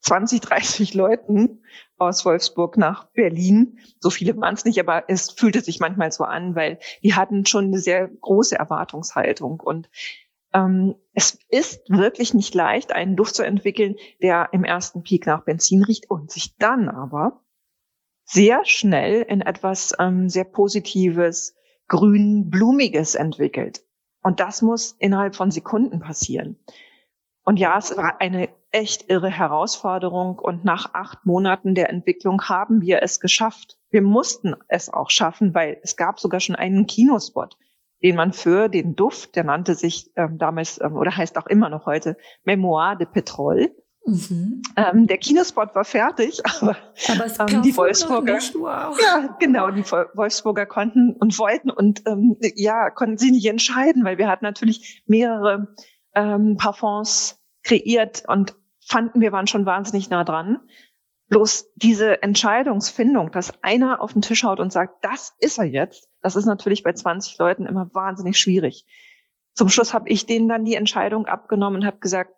[0.00, 1.62] 20, 30 Leuten
[1.96, 3.78] aus Wolfsburg nach Berlin.
[4.00, 7.46] So viele waren es nicht, aber es fühlte sich manchmal so an, weil die hatten
[7.46, 9.60] schon eine sehr große Erwartungshaltung.
[9.60, 9.88] Und
[10.52, 15.44] ähm, es ist wirklich nicht leicht, einen Duft zu entwickeln, der im ersten Peak nach
[15.44, 17.42] Benzin riecht und sich dann aber
[18.24, 21.54] sehr schnell in etwas ähm, sehr Positives,
[21.88, 23.82] grün, blumiges entwickelt.
[24.24, 26.56] Und das muss innerhalb von Sekunden passieren.
[27.44, 32.80] Und ja, es war eine echt irre Herausforderung und nach acht Monaten der Entwicklung haben
[32.80, 33.76] wir es geschafft.
[33.90, 37.58] Wir mussten es auch schaffen, weil es gab sogar schon einen Kinospot,
[38.02, 41.68] den man für den Duft, der nannte sich ähm, damals ähm, oder heißt auch immer
[41.68, 43.76] noch heute Memoir de Petrol.
[44.06, 44.62] Mhm.
[44.76, 46.76] Ähm, der Kinospot war fertig, aber,
[47.08, 48.98] aber ähm, die Wolfsburger, wow.
[49.00, 54.18] ja genau, die Wolfsburger konnten und wollten und ähm, ja konnten sie nicht entscheiden, weil
[54.18, 55.74] wir hatten natürlich mehrere
[56.14, 60.60] ähm, Parfums kreiert und fanden, wir waren schon wahnsinnig nah dran.
[61.28, 66.10] Bloß diese Entscheidungsfindung, dass einer auf den Tisch haut und sagt, das ist er jetzt,
[66.20, 68.84] das ist natürlich bei 20 Leuten immer wahnsinnig schwierig.
[69.54, 72.32] Zum Schluss habe ich denen dann die Entscheidung abgenommen und habe gesagt,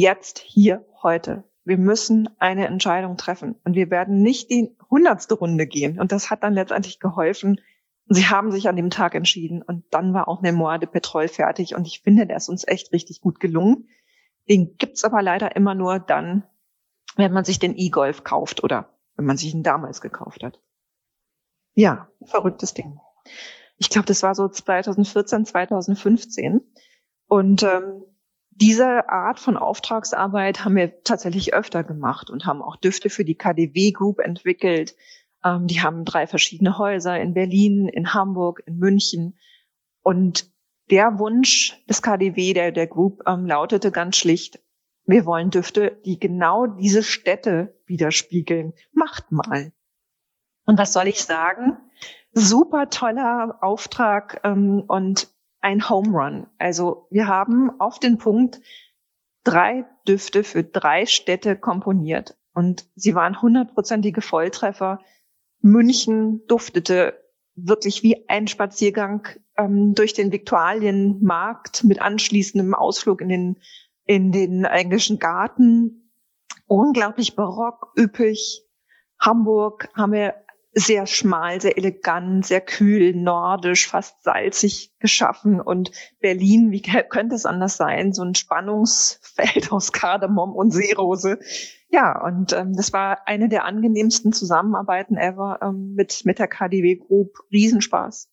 [0.00, 1.44] jetzt, hier, heute.
[1.64, 5.98] Wir müssen eine Entscheidung treffen und wir werden nicht die hundertste Runde gehen.
[5.98, 7.60] Und das hat dann letztendlich geholfen.
[8.08, 11.74] Sie haben sich an dem Tag entschieden und dann war auch Memoir de Petrol fertig
[11.74, 13.88] und ich finde, der ist uns echt richtig gut gelungen.
[14.48, 16.44] Den gibt's aber leider immer nur dann,
[17.16, 20.60] wenn man sich den E-Golf kauft oder wenn man sich ihn damals gekauft hat.
[21.74, 23.00] Ja, verrücktes Ding.
[23.78, 26.60] Ich glaube, das war so 2014, 2015.
[27.26, 28.04] Und ähm,
[28.58, 33.34] diese Art von Auftragsarbeit haben wir tatsächlich öfter gemacht und haben auch Düfte für die
[33.34, 34.96] KDW Group entwickelt.
[35.44, 39.38] Ähm, die haben drei verschiedene Häuser in Berlin, in Hamburg, in München.
[40.02, 40.50] Und
[40.90, 44.60] der Wunsch des KDW, der, der Group, ähm, lautete ganz schlicht,
[45.04, 48.72] wir wollen Düfte, die genau diese Städte widerspiegeln.
[48.92, 49.72] Macht mal.
[50.64, 51.76] Und was soll ich sagen?
[52.32, 55.28] Super toller Auftrag ähm, und
[55.66, 56.46] ein Home Run.
[56.58, 58.60] Also wir haben auf den Punkt
[59.42, 62.36] drei Düfte für drei Städte komponiert.
[62.54, 65.00] Und sie waren hundertprozentige Volltreffer.
[65.60, 67.20] München duftete
[67.56, 69.26] wirklich wie ein Spaziergang
[69.56, 73.56] ähm, durch den Viktualienmarkt mit anschließendem Ausflug in den,
[74.04, 76.12] in den englischen Garten.
[76.66, 78.62] Unglaublich barock, üppig.
[79.18, 80.34] Hamburg haben wir
[80.78, 85.58] sehr schmal, sehr elegant, sehr kühl, nordisch, fast salzig geschaffen.
[85.58, 88.12] Und Berlin, wie könnte es anders sein?
[88.12, 91.38] So ein Spannungsfeld aus Kardamom und Seerose.
[91.88, 96.96] Ja, und ähm, das war eine der angenehmsten Zusammenarbeiten ever ähm, mit, mit der KDW
[96.96, 97.38] Group.
[97.50, 98.28] Riesenspaß.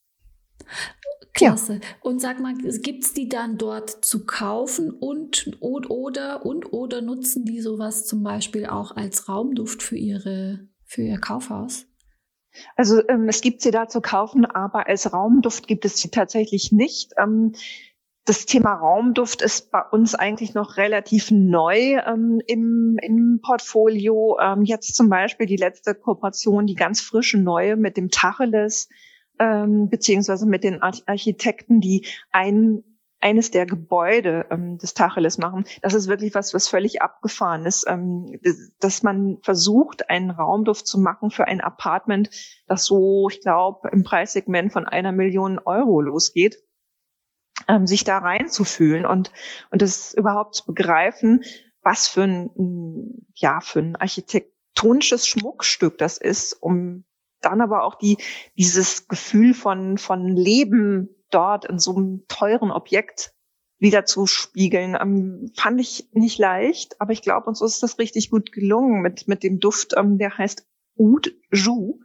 [1.34, 1.76] Klasse.
[1.76, 1.80] Ja.
[2.02, 7.46] Und sag mal, gibt's die dann dort zu kaufen und, und oder und oder nutzen
[7.46, 11.88] die sowas zum Beispiel auch als Raumduft für ihre für ihr Kaufhaus?
[12.76, 16.72] Also ähm, es gibt sie da zu kaufen, aber als Raumduft gibt es sie tatsächlich
[16.72, 17.14] nicht.
[17.18, 17.54] Ähm,
[18.26, 24.38] das Thema Raumduft ist bei uns eigentlich noch relativ neu ähm, im, im Portfolio.
[24.42, 28.88] Ähm, jetzt zum Beispiel die letzte Kooperation, die ganz frische neue mit dem Tacheles,
[29.40, 32.84] ähm, beziehungsweise mit den Architekten, die ein
[33.24, 35.64] eines der Gebäude ähm, des Tacheles machen.
[35.82, 38.38] Das ist wirklich was, was völlig abgefahren ist, ähm,
[38.82, 42.30] dass man versucht, einen Raumduft zu machen für ein Apartment,
[42.68, 46.58] das so, ich glaube, im Preissegment von einer Million Euro losgeht,
[47.70, 49.32] ähm, sich da reinzufühlen und
[49.72, 51.44] und das überhaupt zu begreifen,
[51.82, 57.06] was für ein ja für ein architektonisches Schmuckstück das ist, um
[57.40, 58.18] dann aber auch die
[58.58, 63.34] dieses Gefühl von von Leben dort in so einem teuren Objekt
[63.80, 68.30] wieder zu spiegeln, ähm, fand ich nicht leicht, aber ich glaube, uns ist das richtig
[68.30, 70.66] gut gelungen mit, mit dem Duft, ähm, der heißt
[70.98, 72.00] Oud Jou.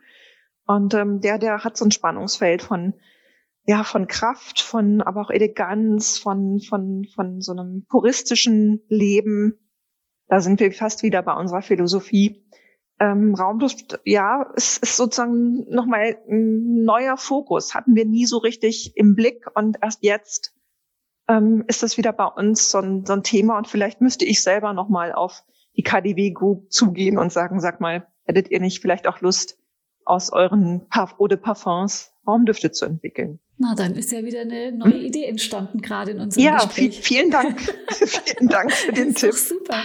[0.66, 2.94] Und ähm, der, der hat so ein Spannungsfeld von,
[3.64, 9.58] ja, von Kraft, von, aber auch Eleganz, von, von, von so einem puristischen Leben.
[10.26, 12.44] Da sind wir fast wieder bei unserer Philosophie
[13.00, 17.74] ähm, Raumduft, ja, es ist sozusagen nochmal ein neuer Fokus.
[17.74, 20.54] Hatten wir nie so richtig im Blick und erst jetzt
[21.28, 24.42] ähm, ist das wieder bei uns so ein, so ein Thema und vielleicht müsste ich
[24.42, 25.44] selber nochmal auf
[25.76, 29.58] die KDW Group zugehen und sagen, sag mal, hättet ihr nicht vielleicht auch Lust,
[30.04, 33.40] aus euren Parf Eau de Parfums Raumdüfte zu entwickeln?
[33.60, 35.04] Na, dann ist ja wieder eine neue hm?
[35.06, 36.96] Idee entstanden, gerade in unserem ja, Gespräch.
[36.96, 37.60] Ja, vielen Dank.
[37.90, 39.34] vielen Dank für den Tipp.
[39.34, 39.84] super.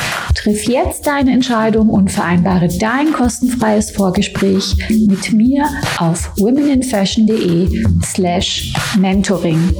[0.35, 5.65] Triff jetzt deine Entscheidung und vereinbare dein kostenfreies Vorgespräch mit mir
[5.99, 9.75] auf womeninfashion.de slash mentoring.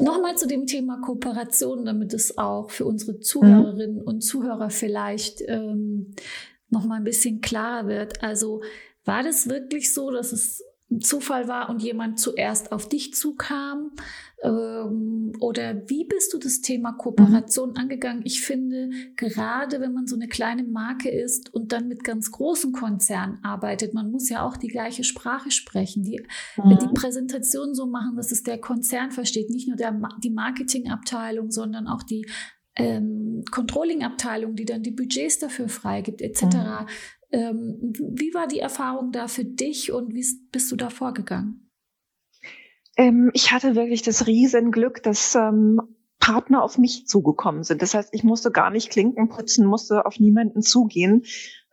[0.00, 6.14] Nochmal zu dem Thema Kooperation, damit es auch für unsere Zuhörerinnen und Zuhörer vielleicht ähm,
[6.68, 8.22] noch mal ein bisschen klarer wird.
[8.22, 8.62] Also
[9.04, 10.62] war das wirklich so, dass es
[11.00, 13.90] Zufall war und jemand zuerst auf dich zukam?
[14.42, 17.76] Ähm, oder wie bist du das Thema Kooperation mhm.
[17.76, 18.22] angegangen?
[18.24, 22.72] Ich finde, gerade wenn man so eine kleine Marke ist und dann mit ganz großen
[22.72, 26.22] Konzernen arbeitet, man muss ja auch die gleiche Sprache sprechen, die,
[26.56, 26.78] mhm.
[26.78, 31.86] die Präsentation so machen, dass es der Konzern versteht, nicht nur der, die Marketingabteilung, sondern
[31.86, 32.26] auch die
[32.76, 36.42] ähm, Controlling-Abteilung, die dann die Budgets dafür freigibt, etc.
[36.42, 36.86] Mhm.
[37.34, 41.68] Ähm, wie war die Erfahrung da für dich und wie bist du da vorgegangen?
[42.96, 45.80] Ähm, ich hatte wirklich das Riesenglück, dass ähm,
[46.20, 47.82] Partner auf mich zugekommen sind.
[47.82, 51.24] Das heißt, ich musste gar nicht Klinken putzen, musste auf niemanden zugehen.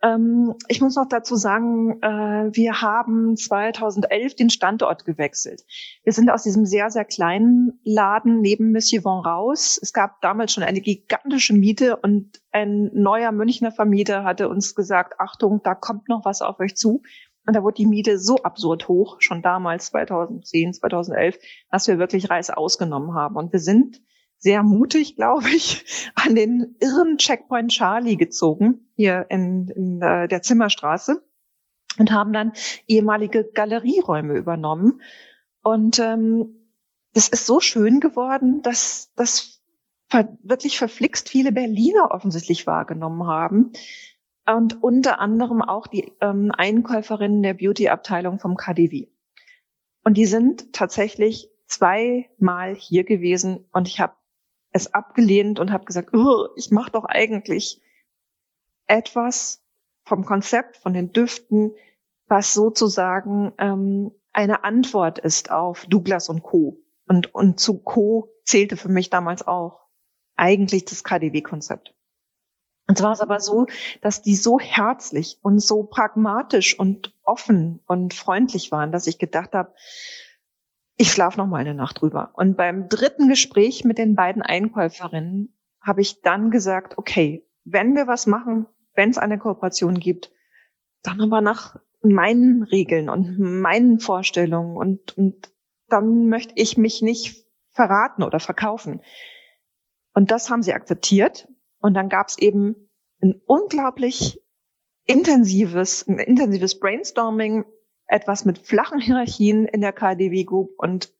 [0.02, 5.62] Ähm, ich muss noch dazu sagen, äh, wir haben 2011 den Standort gewechselt.
[6.02, 9.78] Wir sind aus diesem sehr, sehr kleinen Laden neben Monsieur Von raus.
[9.80, 15.20] Es gab damals schon eine gigantische Miete und ein neuer Münchner Vermieter hatte uns gesagt,
[15.20, 17.02] Achtung, da kommt noch was auf euch zu.
[17.46, 21.38] Und da wurde die Miete so absurd hoch, schon damals 2010, 2011,
[21.70, 23.36] dass wir wirklich Reis ausgenommen haben.
[23.36, 24.00] Und wir sind
[24.42, 30.42] sehr mutig, glaube ich, an den irren Checkpoint Charlie gezogen, hier in, in äh, der
[30.42, 31.22] Zimmerstraße,
[31.98, 32.52] und haben dann
[32.88, 35.00] ehemalige Galerieräume übernommen.
[35.62, 36.56] Und ähm,
[37.14, 39.62] das ist so schön geworden, dass das
[40.08, 43.72] ver wirklich verflixt viele Berliner offensichtlich wahrgenommen haben.
[44.46, 49.08] Und unter anderem auch die ähm, Einkäuferinnen der Beauty-Abteilung vom KDW.
[50.02, 54.14] Und die sind tatsächlich zweimal hier gewesen und ich habe
[54.72, 56.10] es abgelehnt und habe gesagt,
[56.56, 57.80] ich mache doch eigentlich
[58.86, 59.62] etwas
[60.04, 61.72] vom Konzept, von den Düften,
[62.26, 66.78] was sozusagen ähm, eine Antwort ist auf Douglas und Co.
[67.06, 68.30] Und, und zu Co.
[68.44, 69.88] zählte für mich damals auch
[70.36, 71.94] eigentlich das KDW-Konzept.
[72.88, 73.66] Und zwar ist aber so,
[74.00, 79.52] dass die so herzlich und so pragmatisch und offen und freundlich waren, dass ich gedacht
[79.52, 79.74] habe,
[81.02, 82.30] ich schlafe noch mal eine Nacht drüber.
[82.34, 88.06] Und beim dritten Gespräch mit den beiden Einkäuferinnen habe ich dann gesagt, okay, wenn wir
[88.06, 90.30] was machen, wenn es eine Kooperation gibt,
[91.02, 95.52] dann aber nach meinen Regeln und meinen Vorstellungen und, und
[95.88, 99.02] dann möchte ich mich nicht verraten oder verkaufen.
[100.14, 101.48] Und das haben sie akzeptiert.
[101.80, 102.88] Und dann gab es eben
[103.20, 104.40] ein unglaublich
[105.04, 107.64] intensives, ein intensives Brainstorming
[108.12, 111.12] etwas mit flachen Hierarchien in der KDW Group und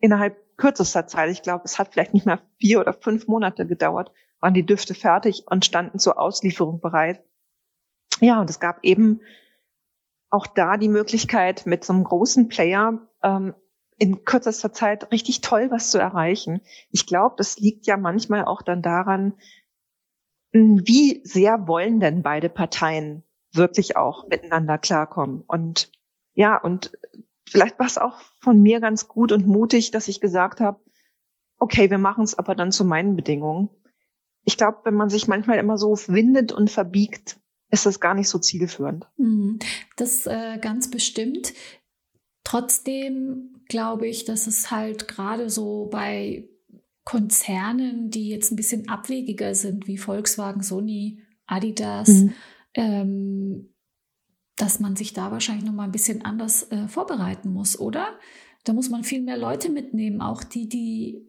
[0.00, 4.12] innerhalb kürzester Zeit, ich glaube, es hat vielleicht nicht mehr vier oder fünf Monate gedauert,
[4.40, 7.24] waren die Düfte fertig und standen zur Auslieferung bereit.
[8.20, 9.20] Ja, und es gab eben
[10.28, 13.54] auch da die Möglichkeit, mit so einem großen Player ähm,
[13.98, 16.60] in kürzester Zeit richtig toll was zu erreichen.
[16.90, 19.34] Ich glaube, das liegt ja manchmal auch dann daran,
[20.52, 23.22] wie sehr wollen denn beide Parteien
[23.52, 25.42] wirklich auch miteinander klarkommen.
[25.46, 25.90] Und
[26.36, 26.92] ja, und
[27.48, 30.80] vielleicht war es auch von mir ganz gut und mutig, dass ich gesagt habe,
[31.58, 33.70] okay, wir machen es aber dann zu meinen Bedingungen.
[34.44, 38.28] Ich glaube, wenn man sich manchmal immer so windet und verbiegt, ist das gar nicht
[38.28, 39.06] so zielführend.
[39.16, 39.58] Mhm.
[39.96, 41.54] Das äh, ganz bestimmt.
[42.44, 46.48] Trotzdem glaube ich, dass es halt gerade so bei
[47.04, 52.34] Konzernen, die jetzt ein bisschen abwegiger sind, wie Volkswagen, Sony, Adidas, mhm.
[52.74, 53.75] ähm,
[54.56, 58.18] dass man sich da wahrscheinlich noch mal ein bisschen anders äh, vorbereiten muss, oder?
[58.64, 61.26] Da muss man viel mehr Leute mitnehmen, auch die, die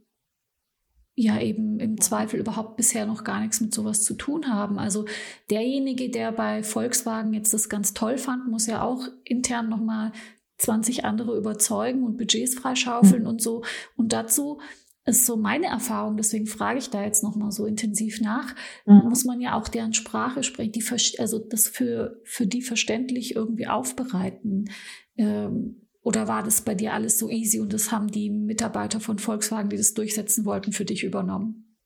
[1.15, 4.79] ja eben im Zweifel überhaupt bisher noch gar nichts mit sowas zu tun haben.
[4.79, 5.05] Also
[5.49, 10.11] derjenige, der bei Volkswagen jetzt das ganz toll fand, muss ja auch intern noch mal
[10.59, 13.29] 20 andere überzeugen und Budgets freischaufeln mhm.
[13.29, 13.63] und so.
[13.95, 14.59] Und dazu
[15.07, 18.53] ist so meine Erfahrung, deswegen frage ich da jetzt nochmal so intensiv nach,
[18.85, 19.09] mhm.
[19.09, 20.83] muss man ja auch deren Sprache sprechen, die,
[21.17, 24.69] also das für, für die verständlich irgendwie aufbereiten.
[25.15, 29.17] Ähm, oder war das bei dir alles so easy und das haben die Mitarbeiter von
[29.17, 31.77] Volkswagen, die das durchsetzen wollten, für dich übernommen?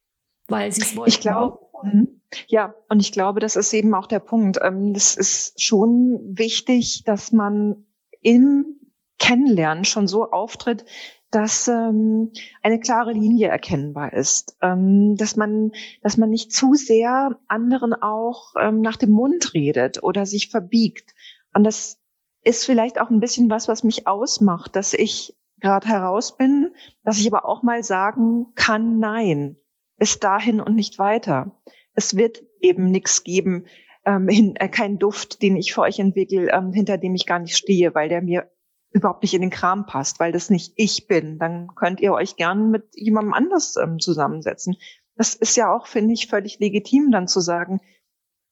[0.47, 1.09] Weil sie es wollten.
[1.09, 2.21] Ich glaube, mhm.
[2.47, 4.59] ja, und ich glaube, das ist eben auch der Punkt.
[4.61, 7.85] Ähm, es ist schon wichtig, dass man
[8.21, 8.79] im
[9.19, 10.85] Kennenlernen schon so auftritt,
[11.31, 15.71] dass ähm, eine klare Linie erkennbar ist, ähm, dass man,
[16.03, 21.13] dass man nicht zu sehr anderen auch ähm, nach dem Mund redet oder sich verbiegt.
[21.53, 21.99] Und das
[22.43, 27.19] ist vielleicht auch ein bisschen was, was mich ausmacht, dass ich gerade heraus bin, dass
[27.19, 29.57] ich aber auch mal sagen kann, nein,
[29.97, 31.61] bis dahin und nicht weiter.
[31.93, 33.65] Es wird eben nichts geben,
[34.05, 37.39] ähm, hin, äh, kein Duft, den ich für euch entwickle, ähm, hinter dem ich gar
[37.39, 38.49] nicht stehe, weil der mir
[38.91, 42.35] überhaupt nicht in den Kram passt, weil das nicht ich bin, dann könnt ihr euch
[42.35, 44.75] gern mit jemandem anders ähm, zusammensetzen.
[45.15, 47.81] Das ist ja auch, finde ich, völlig legitim, dann zu sagen,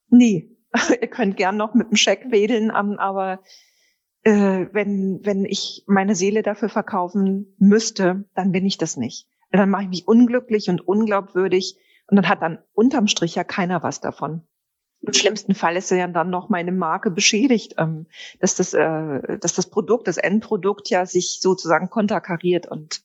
[0.09, 0.59] nee,
[1.01, 3.39] Ihr könnt gern noch mit dem Scheck wedeln, aber
[4.23, 9.27] äh, wenn, wenn ich meine Seele dafür verkaufen müsste, dann bin ich das nicht.
[9.51, 11.77] Dann mache ich mich unglücklich und unglaubwürdig
[12.07, 14.43] und dann hat dann unterm Strich ja keiner was davon.
[15.09, 18.05] Im schlimmsten Fall ist ja dann noch meine Marke beschädigt, ähm,
[18.39, 22.67] dass das, äh, dass das Produkt, das Endprodukt ja sich sozusagen konterkariert.
[22.67, 23.01] Und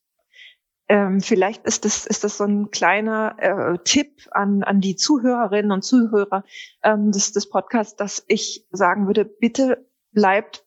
[0.89, 5.73] ähm, vielleicht ist das, ist das so ein kleiner äh, Tipp an, an die Zuhörerinnen
[5.73, 6.45] und Zuhörer
[6.83, 10.64] ähm, des, des Podcasts, dass ich sagen würde, bitte bleibt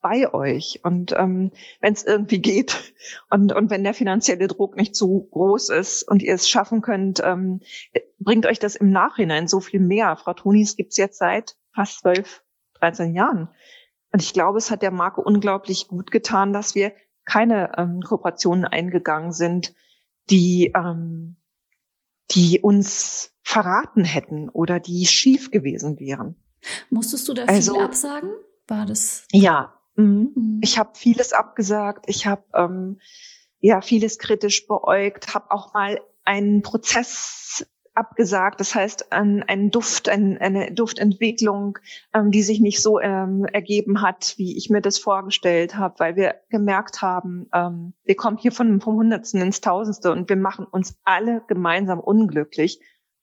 [0.00, 0.80] bei euch.
[0.82, 2.94] Und ähm, wenn es irgendwie geht
[3.30, 7.20] und, und wenn der finanzielle Druck nicht zu groß ist und ihr es schaffen könnt,
[7.24, 7.60] ähm,
[8.18, 10.16] bringt euch das im Nachhinein so viel mehr.
[10.16, 12.42] Frau Tonis gibt's jetzt seit fast zwölf,
[12.80, 13.48] 13 Jahren.
[14.12, 16.92] Und ich glaube, es hat der Marke unglaublich gut getan, dass wir
[17.24, 19.74] keine ähm, Kooperationen eingegangen sind,
[20.30, 21.36] die, ähm,
[22.30, 26.36] die uns verraten hätten oder die schief gewesen wären.
[26.90, 28.30] Musstest du da viel also, absagen?
[28.66, 29.26] War das?
[29.32, 30.32] Ja, Mhm.
[30.34, 30.60] mhm.
[30.62, 32.06] Ich habe vieles abgesagt.
[32.08, 33.00] Ich habe ähm,
[33.60, 35.34] ja vieles kritisch beäugt.
[35.34, 38.60] Habe auch mal einen Prozess abgesagt.
[38.60, 41.78] Das heißt, ein, ein Duft, ein, eine Duftentwicklung,
[42.14, 46.16] ähm, die sich nicht so ähm, ergeben hat, wie ich mir das vorgestellt habe, weil
[46.16, 50.64] wir gemerkt haben, ähm, wir kommen hier von, vom Hundertsten ins Tausendste und wir machen
[50.64, 52.80] uns alle gemeinsam unglücklich.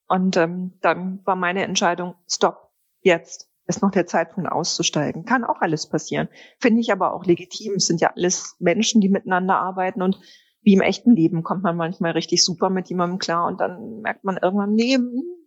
[0.08, 2.70] Und ähm, dann war meine Entscheidung, stopp,
[3.00, 5.24] jetzt ist noch der Zeitpunkt auszusteigen.
[5.24, 6.28] Kann auch alles passieren.
[6.58, 7.74] Finde ich aber auch legitim.
[7.74, 10.18] Es sind ja alles Menschen, die miteinander arbeiten und
[10.62, 14.24] wie im echten Leben kommt man manchmal richtig super mit jemandem klar und dann merkt
[14.24, 14.98] man irgendwann, nee,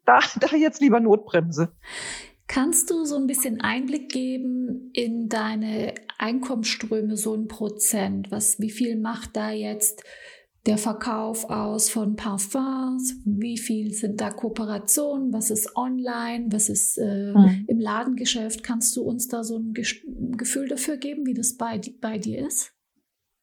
[0.05, 1.73] da, da jetzt lieber Notbremse.
[2.47, 8.31] Kannst du so ein bisschen Einblick geben in deine Einkommensströme, so ein Prozent?
[8.31, 10.03] Was, wie viel macht da jetzt
[10.65, 16.97] der Verkauf aus von Parfums, wie viel sind da Kooperationen, was ist online, was ist
[16.97, 17.65] äh, mhm.
[17.67, 18.63] im Ladengeschäft.
[18.63, 22.73] Kannst du uns da so ein Gefühl dafür geben, wie das bei, bei dir ist?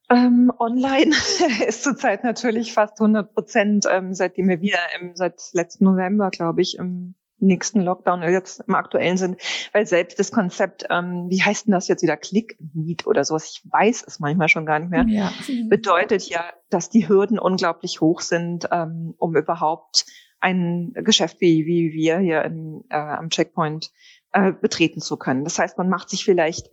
[0.09, 1.11] Ähm, online
[1.67, 6.63] ist zurzeit natürlich fast 100 Prozent, ähm, seitdem wir wieder im, seit letzten November, glaube
[6.63, 9.41] ich, im nächsten Lockdown jetzt im aktuellen sind,
[9.73, 13.71] weil selbst das Konzept, ähm, wie heißt denn das jetzt wieder, Click-Meet oder sowas, ich
[13.71, 15.33] weiß es manchmal schon gar nicht mehr, ja.
[15.69, 20.07] bedeutet ja, dass die Hürden unglaublich hoch sind, ähm, um überhaupt
[20.41, 23.91] ein Geschäft wie, wie wir hier in, äh, am Checkpoint
[24.33, 25.45] äh, betreten zu können.
[25.45, 26.71] Das heißt, man macht sich vielleicht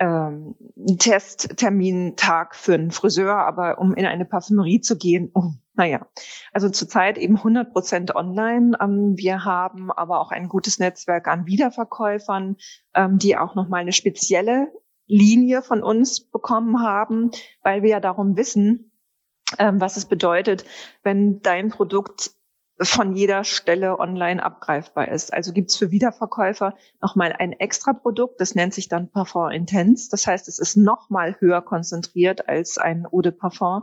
[0.00, 0.56] ähm,
[0.98, 6.06] Testtermin-Tag für einen Friseur, aber um in eine Parfümerie zu gehen, oh, naja,
[6.52, 8.76] also zurzeit eben 100 Prozent online.
[8.80, 12.56] Ähm, wir haben aber auch ein gutes Netzwerk an Wiederverkäufern,
[12.94, 14.72] ähm, die auch nochmal eine spezielle
[15.06, 17.30] Linie von uns bekommen haben,
[17.62, 18.92] weil wir ja darum wissen,
[19.58, 20.64] ähm, was es bedeutet,
[21.02, 22.32] wenn dein Produkt
[22.82, 25.32] von jeder Stelle online abgreifbar ist.
[25.32, 30.08] Also gibt es für Wiederverkäufer nochmal ein extra Produkt, das nennt sich dann Parfum Intense.
[30.10, 33.82] Das heißt, es ist nochmal höher konzentriert als ein Eau de Parfum.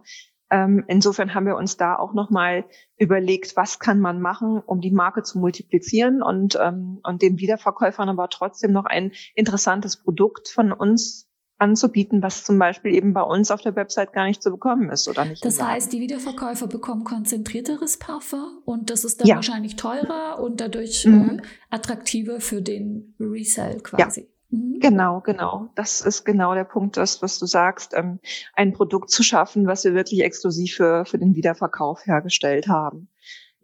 [0.50, 2.66] Ähm, insofern haben wir uns da auch nochmal
[2.98, 8.08] überlegt, was kann man machen, um die Marke zu multiplizieren und, ähm, und den Wiederverkäufern
[8.08, 11.27] aber trotzdem noch ein interessantes Produkt von uns
[11.60, 15.08] anzubieten, was zum Beispiel eben bei uns auf der Website gar nicht zu bekommen ist
[15.08, 15.44] oder nicht.
[15.44, 19.36] Das heißt, die Wiederverkäufer bekommen konzentrierteres Parfum und das ist dann ja.
[19.36, 21.40] wahrscheinlich teurer und dadurch mhm.
[21.40, 24.22] äh, attraktiver für den Resell quasi.
[24.22, 24.28] Ja.
[24.50, 24.80] Mhm.
[24.80, 25.70] Genau, genau.
[25.76, 28.20] Das ist genau der Punkt, das, was du sagst, ähm,
[28.54, 33.10] ein Produkt zu schaffen, was wir wirklich exklusiv für, für den Wiederverkauf hergestellt haben.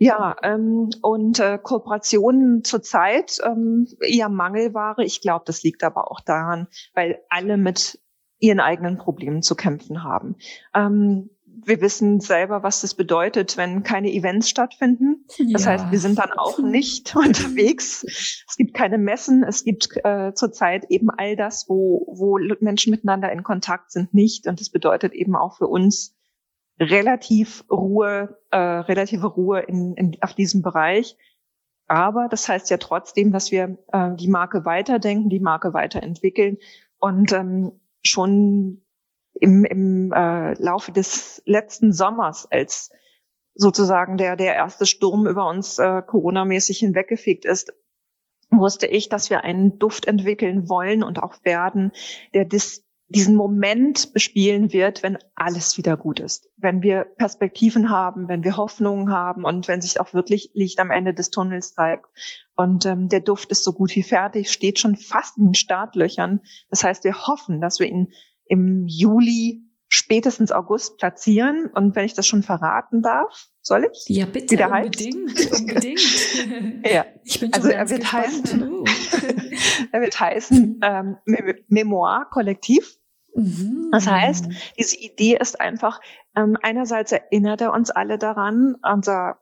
[0.03, 5.03] Ja, ähm, und äh, Kooperationen zurzeit ähm, eher Mangelware.
[5.03, 7.99] Ich glaube, das liegt aber auch daran, weil alle mit
[8.39, 10.35] ihren eigenen Problemen zu kämpfen haben.
[10.73, 11.29] Ähm,
[11.65, 15.25] wir wissen selber, was das bedeutet, wenn keine Events stattfinden.
[15.51, 15.71] Das ja.
[15.71, 18.03] heißt, wir sind dann auch nicht unterwegs.
[18.47, 19.43] Es gibt keine Messen.
[19.43, 24.47] Es gibt äh, zurzeit eben all das, wo, wo Menschen miteinander in Kontakt sind, nicht.
[24.47, 26.13] Und das bedeutet eben auch für uns
[26.79, 31.17] relativ Ruhe, äh, relative Ruhe in, in, auf diesem Bereich.
[31.87, 36.57] Aber das heißt ja trotzdem, dass wir äh, die Marke weiterdenken, die Marke weiterentwickeln
[36.99, 38.81] und ähm, schon
[39.39, 42.91] im, im äh, Laufe des letzten Sommers, als
[43.55, 47.73] sozusagen der, der erste Sturm über uns äh, Corona-mäßig hinweggefegt ist,
[48.49, 51.91] wusste ich, dass wir einen Duft entwickeln wollen und auch werden,
[52.33, 56.49] der dis, diesen Moment bespielen wird, wenn alles wieder gut ist.
[56.57, 60.91] Wenn wir Perspektiven haben, wenn wir Hoffnungen haben und wenn sich auch wirklich Licht am
[60.91, 62.05] Ende des Tunnels zeigt.
[62.55, 66.41] Und ähm, der Duft ist so gut wie fertig, steht schon fast in den Startlöchern.
[66.69, 68.11] Das heißt, wir hoffen, dass wir ihn
[68.45, 71.69] im Juli, spätestens August platzieren.
[71.73, 74.05] Und wenn ich das schon verraten darf, soll ich?
[74.07, 76.83] Ja, bitte, unbedingt, unbedingt.
[76.91, 77.05] ja.
[77.23, 78.85] Ich bin schon also er wird heißen,
[79.91, 81.17] Er wird heißen ähm,
[81.67, 82.97] Memoir Kollektiv.
[83.35, 83.89] Mhm.
[83.91, 85.99] Das heißt, diese Idee ist einfach,
[86.35, 89.39] ähm, einerseits erinnert er uns alle daran, unser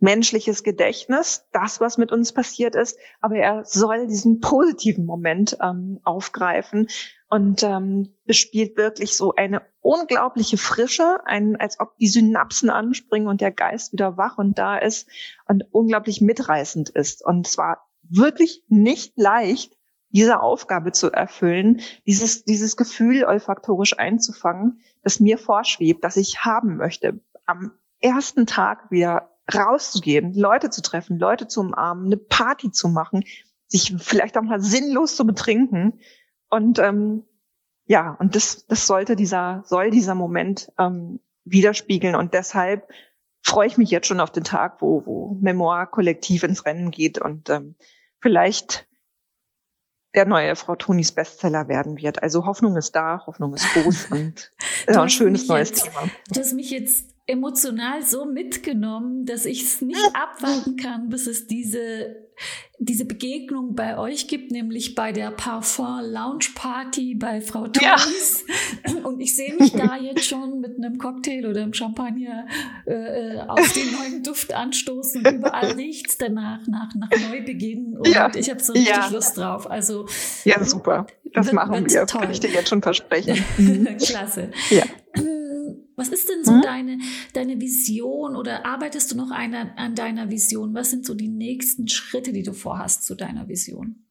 [0.00, 6.00] menschliches Gedächtnis, das, was mit uns passiert ist, aber er soll diesen positiven Moment ähm,
[6.04, 6.88] aufgreifen
[7.30, 13.40] und ähm, bespielt wirklich so eine unglaubliche Frische, ein, als ob die Synapsen anspringen und
[13.40, 15.08] der Geist wieder wach und da ist
[15.48, 17.24] und unglaublich mitreißend ist.
[17.24, 19.76] Und zwar wirklich nicht leicht,
[20.14, 26.76] diese Aufgabe zu erfüllen, dieses, dieses Gefühl olfaktorisch einzufangen, das mir vorschwebt, das ich haben
[26.76, 32.88] möchte, am ersten Tag wieder rauszugehen, Leute zu treffen, Leute zu umarmen, eine Party zu
[32.88, 33.24] machen,
[33.66, 35.98] sich vielleicht auch mal sinnlos zu betrinken.
[36.48, 37.24] Und ähm,
[37.86, 42.14] ja, und das, das sollte dieser, soll dieser Moment ähm, widerspiegeln.
[42.14, 42.88] Und deshalb
[43.42, 47.18] freue ich mich jetzt schon auf den Tag, wo, wo Memoir kollektiv ins Rennen geht
[47.18, 47.74] und ähm,
[48.20, 48.86] vielleicht
[50.14, 52.22] der neue Frau Tonis Bestseller werden wird.
[52.22, 54.50] Also Hoffnung ist da, Hoffnung ist groß und
[54.86, 56.08] ist ein schönes neues jetzt, Thema.
[56.32, 61.46] Du hast mich jetzt emotional so mitgenommen, dass ich es nicht abwarten kann, bis es
[61.46, 62.16] diese,
[62.78, 68.44] diese Begegnung bei euch gibt, nämlich bei der Parfum Lounge Party bei Frau Thomas.
[68.86, 68.94] Ja.
[69.04, 72.46] Und ich sehe mich da jetzt schon mit einem Cocktail oder einem Champagner
[72.84, 77.96] äh, auf den neuen Duft anstoßen und überall riecht's danach nach, nach Neubeginn.
[77.98, 78.30] Und ja.
[78.34, 79.08] ich habe so richtig ja.
[79.08, 79.70] Lust drauf.
[79.70, 80.06] Also
[80.44, 81.06] Ja, super.
[81.32, 82.06] Das wird, machen wir.
[82.06, 82.22] Toll.
[82.22, 83.44] Kann ich dir jetzt schon versprechen.
[83.98, 84.50] Klasse.
[84.70, 84.84] Ja.
[85.96, 86.62] Was ist denn so hm?
[86.62, 86.98] deine,
[87.32, 90.74] deine Vision oder arbeitest du noch eine, an deiner Vision?
[90.74, 94.04] Was sind so die nächsten Schritte, die du vorhast zu deiner Vision?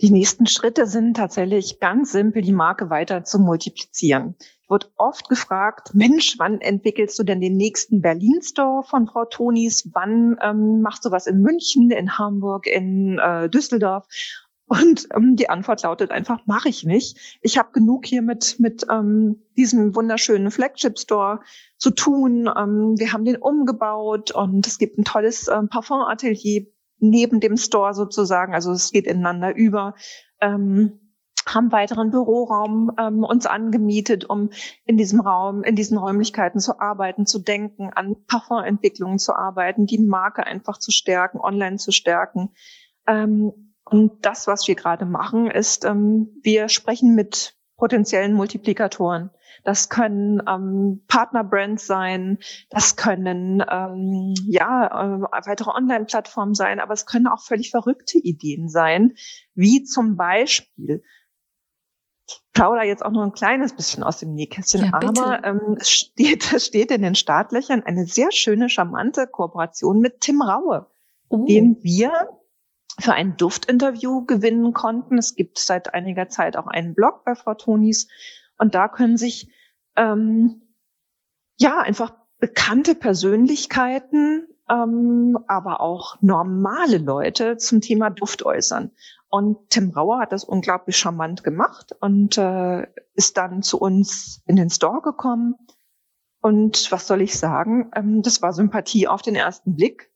[0.00, 4.34] Die nächsten Schritte sind tatsächlich ganz simpel, die Marke weiter zu multiplizieren.
[4.62, 9.88] Ich wurde oft gefragt, Mensch, wann entwickelst du denn den nächsten Berlin-Store von Frau Tonis?
[9.92, 14.06] Wann ähm, machst du was in München, in Hamburg, in äh, Düsseldorf?
[14.66, 17.38] Und ähm, die Antwort lautet einfach, mache ich nicht.
[17.42, 21.40] Ich habe genug hier mit, mit ähm, diesem wunderschönen Flagship-Store
[21.76, 22.48] zu tun.
[22.56, 26.66] Ähm, wir haben den umgebaut und es gibt ein tolles ähm, Parfumatelier
[26.98, 28.54] neben dem Store sozusagen.
[28.54, 29.94] Also es geht ineinander über.
[30.40, 31.00] Ähm,
[31.46, 34.48] haben weiteren Büroraum ähm, uns angemietet, um
[34.86, 39.98] in diesem Raum, in diesen Räumlichkeiten zu arbeiten, zu denken, an Parfumentwicklungen zu arbeiten, die
[39.98, 42.54] Marke einfach zu stärken, online zu stärken.
[43.06, 49.30] Ähm, und das, was wir gerade machen, ist, ähm, wir sprechen mit potenziellen Multiplikatoren.
[49.62, 52.38] Das können ähm, Partnerbrands sein,
[52.70, 58.68] das können ähm, ja äh, weitere Online-Plattformen sein, aber es können auch völlig verrückte Ideen
[58.68, 59.14] sein,
[59.54, 61.02] wie zum Beispiel
[62.26, 65.90] ich plaudere jetzt auch nur ein kleines bisschen aus dem Nähkästchen, ja, aber ähm, es,
[65.90, 70.86] steht, es steht in den Startlöchern eine sehr schöne, charmante Kooperation mit Tim Raue,
[71.28, 71.44] oh.
[71.44, 72.12] den wir
[72.98, 75.18] für ein Duftinterview gewinnen konnten.
[75.18, 78.08] Es gibt seit einiger Zeit auch einen Blog bei Frau Tonis
[78.58, 79.50] und da können sich
[79.96, 80.62] ähm,
[81.56, 88.90] ja einfach bekannte Persönlichkeiten, ähm, aber auch normale Leute zum Thema Duft äußern.
[89.28, 94.56] Und Tim Rauer hat das unglaublich charmant gemacht und äh, ist dann zu uns in
[94.56, 95.56] den Store gekommen.
[96.40, 97.90] Und was soll ich sagen?
[97.96, 100.12] Ähm, das war Sympathie auf den ersten Blick.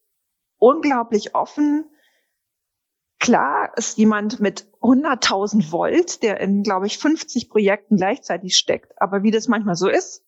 [0.58, 1.86] Unglaublich offen,
[3.18, 8.92] Klar ist jemand mit 100.000 Volt, der in, glaube ich, 50 Projekten gleichzeitig steckt.
[9.00, 10.24] Aber wie das manchmal so ist,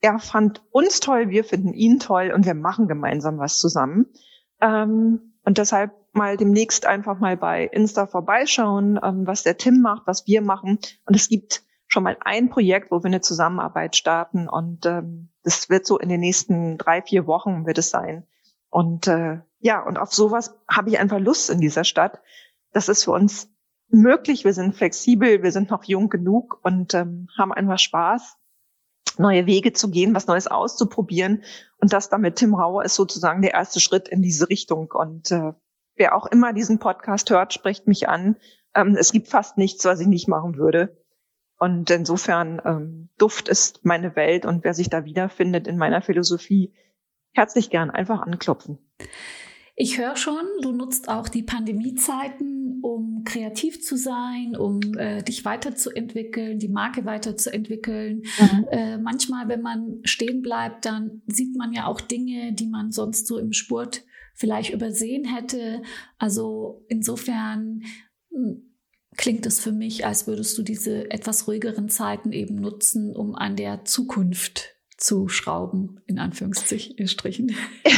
[0.00, 4.06] er fand uns toll, wir finden ihn toll und wir machen gemeinsam was zusammen.
[4.60, 10.06] Ähm, und deshalb mal demnächst einfach mal bei Insta vorbeischauen, ähm, was der Tim macht,
[10.06, 10.78] was wir machen.
[11.06, 14.48] Und es gibt schon mal ein Projekt, wo wir eine Zusammenarbeit starten.
[14.48, 18.26] Und ähm, das wird so in den nächsten drei, vier Wochen wird es sein.
[18.70, 22.20] Und äh, ja, und auf sowas habe ich einfach Lust in dieser Stadt.
[22.72, 23.50] Das ist für uns
[23.88, 24.44] möglich.
[24.44, 28.36] Wir sind flexibel, wir sind noch jung genug und ähm, haben einfach Spaß,
[29.18, 31.42] neue Wege zu gehen, was Neues auszuprobieren.
[31.78, 34.92] Und das damit Tim Rauer ist sozusagen der erste Schritt in diese Richtung.
[34.92, 35.52] Und äh,
[35.96, 38.36] wer auch immer diesen Podcast hört, spricht mich an.
[38.74, 40.96] Ähm, es gibt fast nichts, was ich nicht machen würde.
[41.58, 46.72] Und insofern, ähm, Duft ist meine Welt und wer sich da wiederfindet in meiner Philosophie,
[47.32, 48.78] herzlich gern einfach anklopfen.
[49.82, 55.46] Ich höre schon, du nutzt auch die Pandemiezeiten, um kreativ zu sein, um äh, dich
[55.46, 58.24] weiterzuentwickeln, die Marke weiterzuentwickeln.
[58.38, 58.66] Mhm.
[58.70, 63.26] Äh, manchmal, wenn man stehen bleibt, dann sieht man ja auch Dinge, die man sonst
[63.26, 64.04] so im Sport
[64.34, 65.82] vielleicht übersehen hätte.
[66.18, 67.82] Also insofern
[68.30, 68.74] hm,
[69.16, 73.56] klingt es für mich, als würdest du diese etwas ruhigeren Zeiten eben nutzen, um an
[73.56, 77.56] der Zukunft zu schrauben, in Anführungsstrichen.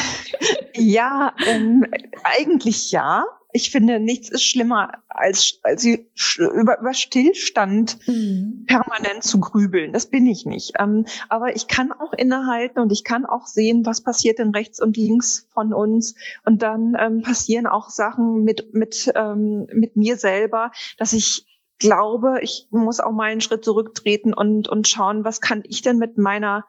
[0.75, 1.87] Ja, ähm,
[2.25, 3.25] eigentlich ja.
[3.53, 8.65] ich finde, nichts ist schlimmer, als, als über, über Stillstand mhm.
[8.67, 9.93] permanent zu grübeln.
[9.93, 10.73] Das bin ich nicht.
[10.79, 14.81] Ähm, aber ich kann auch innehalten und ich kann auch sehen, was passiert denn rechts
[14.81, 16.15] und links von uns.
[16.47, 21.47] Und dann ähm, passieren auch Sachen mit, mit, ähm, mit mir selber, dass ich
[21.79, 25.99] glaube, ich muss auch mal einen Schritt zurücktreten und, und schauen, was kann ich denn
[25.99, 26.65] mit meiner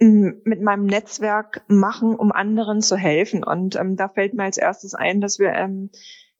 [0.00, 3.44] mit meinem Netzwerk machen, um anderen zu helfen.
[3.44, 5.90] Und ähm, da fällt mir als erstes ein, dass wir ähm,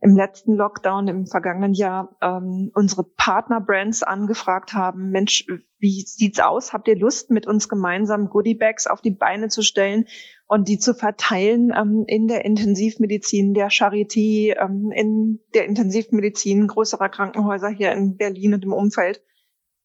[0.00, 5.44] im letzten Lockdown im vergangenen Jahr ähm, unsere Partnerbrands angefragt haben, Mensch,
[5.78, 6.72] wie sieht's aus?
[6.72, 10.06] Habt ihr Lust, mit uns gemeinsam Goodiebags auf die Beine zu stellen
[10.46, 17.11] und die zu verteilen ähm, in der Intensivmedizin, der Charité, ähm, in der Intensivmedizin größerer
[17.11, 19.22] Krankenhäuser hier in Berlin und im Umfeld?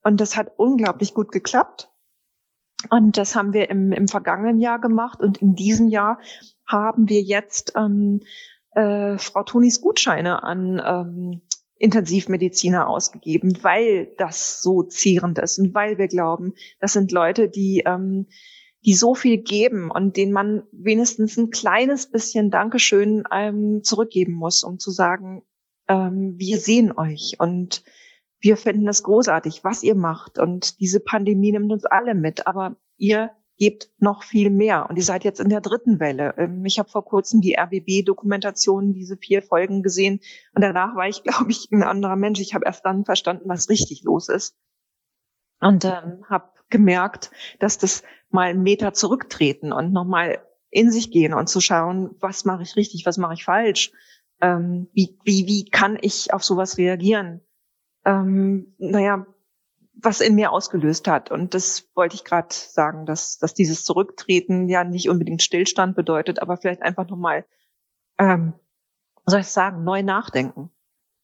[0.02, 1.92] Und das hat unglaublich gut geklappt.
[2.90, 5.20] Und das haben wir im, im vergangenen Jahr gemacht.
[5.20, 6.20] Und in diesem Jahr
[6.66, 8.22] haben wir jetzt ähm,
[8.72, 11.42] äh, Frau Tonis Gutscheine an ähm,
[11.78, 17.84] Intensivmediziner ausgegeben, weil das so zehrend ist und weil wir glauben, das sind Leute, die
[17.86, 18.28] ähm,
[18.86, 24.64] die so viel geben und denen man wenigstens ein kleines bisschen Dankeschön ähm, zurückgeben muss,
[24.64, 25.42] um zu sagen,
[25.88, 27.84] ähm, wir sehen euch und
[28.40, 30.40] wir finden es großartig, was ihr macht.
[30.40, 34.90] Und diese Pandemie nimmt uns alle mit, aber ihr gebt noch viel mehr.
[34.90, 36.36] Und ihr seid jetzt in der dritten Welle.
[36.38, 40.20] Ähm, ich habe vor kurzem die RBB-Dokumentation, diese vier Folgen gesehen.
[40.54, 42.40] Und danach war ich, glaube ich, ein anderer Mensch.
[42.40, 44.56] Ich habe erst dann verstanden, was richtig los ist.
[45.62, 51.34] Und ähm, habe gemerkt, dass das mal einen Meter zurücktreten und nochmal in sich gehen
[51.34, 53.94] und zu schauen, was mache ich richtig, was mache ich falsch,
[54.42, 57.42] ähm, wie, wie, wie kann ich auf sowas reagieren,
[58.06, 59.26] ähm, naja,
[59.94, 61.32] was in mir ausgelöst hat.
[61.32, 66.42] Und das wollte ich gerade sagen, dass, dass dieses Zurücktreten ja nicht unbedingt Stillstand bedeutet,
[66.42, 67.46] aber vielleicht einfach nochmal,
[68.18, 68.54] ähm,
[69.26, 70.70] soll ich sagen, neu nachdenken.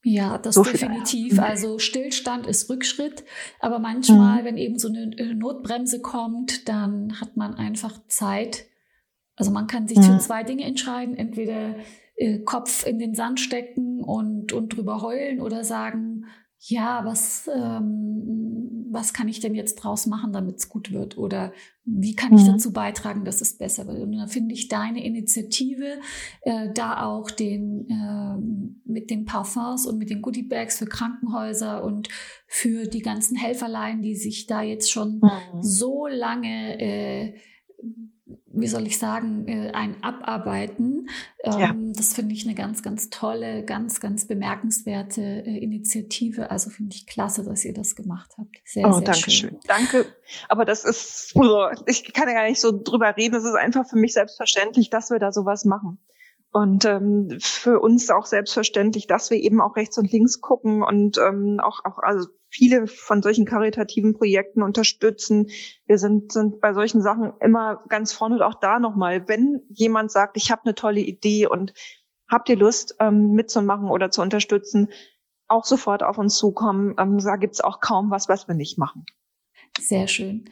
[0.04, 1.34] Ja, das so definitiv.
[1.34, 1.40] Viel.
[1.40, 3.24] Also Stillstand ist Rückschritt,
[3.60, 4.46] aber manchmal, mhm.
[4.46, 8.66] wenn eben so eine Notbremse kommt, dann hat man einfach Zeit.
[9.36, 10.04] Also man kann sich mhm.
[10.04, 11.76] für zwei Dinge entscheiden, entweder
[12.16, 16.26] äh, Kopf in den Sand stecken und, und drüber heulen oder sagen,
[16.64, 21.18] ja, was, ähm, was kann ich denn jetzt draus machen, damit es gut wird?
[21.18, 21.54] Oder
[21.86, 22.54] wie kann ich mhm.
[22.54, 24.00] dazu beitragen, dass es besser wird?
[24.00, 26.00] Und da finde ich deine Initiative,
[26.42, 28.38] äh, da auch den äh,
[28.86, 32.10] mit den Parfums und mit den Goodiebags für Krankenhäuser und
[32.46, 35.62] für die ganzen Helferlein, die sich da jetzt schon mhm.
[35.62, 37.34] so lange äh,
[38.48, 41.10] wie soll ich sagen, äh, ein Abarbeiten.
[41.44, 41.70] Ja.
[41.70, 46.52] Ähm, das finde ich eine ganz, ganz tolle, ganz, ganz bemerkenswerte äh, Initiative.
[46.52, 48.56] Also finde ich klasse, dass ihr das gemacht habt.
[48.66, 49.50] Sehr, oh, sehr danke schön.
[49.52, 49.60] schön.
[49.68, 50.06] Danke.
[50.50, 51.34] Aber das ist,
[51.86, 53.36] ich kann ja gar nicht so drüber reden.
[53.36, 56.00] Es ist einfach für mich selbstverständlich, dass wir da sowas machen.
[56.54, 61.18] Und ähm, für uns auch selbstverständlich, dass wir eben auch rechts und links gucken und
[61.18, 65.50] ähm, auch, auch also viele von solchen karitativen Projekten unterstützen.
[65.86, 70.12] Wir sind, sind bei solchen Sachen immer ganz vorne und auch da nochmal, wenn jemand
[70.12, 71.74] sagt, ich habe eine tolle Idee und
[72.30, 74.90] habt ihr Lust ähm, mitzumachen oder zu unterstützen,
[75.48, 76.96] auch sofort auf uns zukommen.
[77.00, 79.06] Ähm, da gibt's auch kaum was, was wir nicht machen.
[79.80, 80.50] Sehr schön.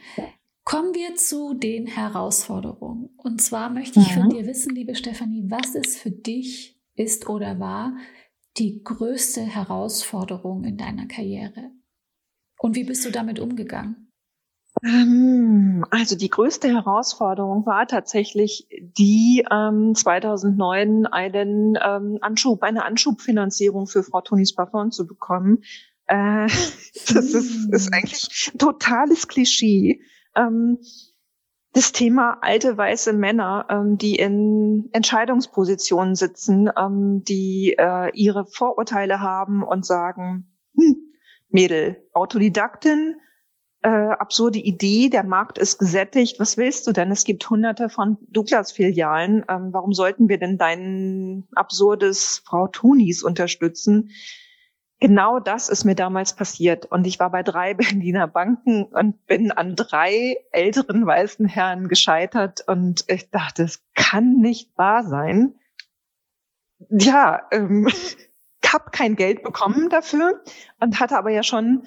[0.64, 3.10] Kommen wir zu den Herausforderungen.
[3.16, 4.20] Und zwar möchte ich mhm.
[4.20, 7.96] von dir wissen, liebe Stefanie, was es für dich ist oder war
[8.56, 11.70] die größte Herausforderung in deiner Karriere?
[12.58, 14.10] Und wie bist du damit umgegangen?
[14.84, 23.86] Ähm, also die größte Herausforderung war tatsächlich die ähm, 2009 einen ähm, Anschub, eine Anschubfinanzierung
[23.86, 25.62] für Frau Tonis Parfum zu bekommen.
[26.06, 30.00] Äh, das ist, ist eigentlich ein totales Klischee
[30.36, 30.78] ähm,
[31.72, 39.20] das Thema alte weiße Männer, ähm, die in Entscheidungspositionen sitzen, ähm, die äh, ihre Vorurteile
[39.20, 40.96] haben und sagen, hm,
[41.48, 43.16] Mädel, Autodidaktin,
[43.82, 47.10] äh, absurde Idee, der Markt ist gesättigt, was willst du denn?
[47.10, 54.10] Es gibt hunderte von Douglas-Filialen, ähm, warum sollten wir denn dein absurdes Frau Tunis unterstützen?
[55.00, 56.86] Genau das ist mir damals passiert.
[56.86, 62.62] Und ich war bei drei Berliner Banken und bin an drei älteren weißen Herren gescheitert.
[62.66, 65.54] Und ich dachte, es kann nicht wahr sein.
[66.90, 67.88] Ja, ähm,
[68.72, 70.44] habe kein Geld bekommen dafür
[70.78, 71.82] und hatte aber ja schon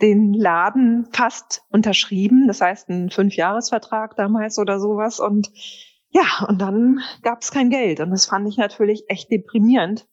[0.00, 2.48] den Laden fast unterschrieben.
[2.48, 5.20] Das heißt, ein Fünfjahresvertrag damals oder sowas.
[5.20, 5.52] Und
[6.08, 8.00] ja, und dann gab es kein Geld.
[8.00, 10.08] Und das fand ich natürlich echt deprimierend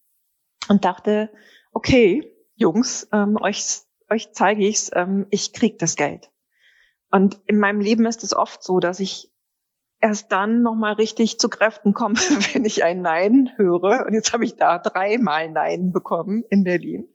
[0.67, 1.31] und dachte,
[1.71, 3.63] okay, Jungs, ähm, euch,
[4.09, 6.29] euch zeige ich's, ähm, ich krieg das Geld.
[7.09, 9.31] Und in meinem Leben ist es oft so, dass ich
[10.01, 12.15] erst dann nochmal richtig zu Kräften komme,
[12.53, 14.05] wenn ich ein Nein höre.
[14.05, 17.07] Und jetzt habe ich da dreimal Nein bekommen in Berlin.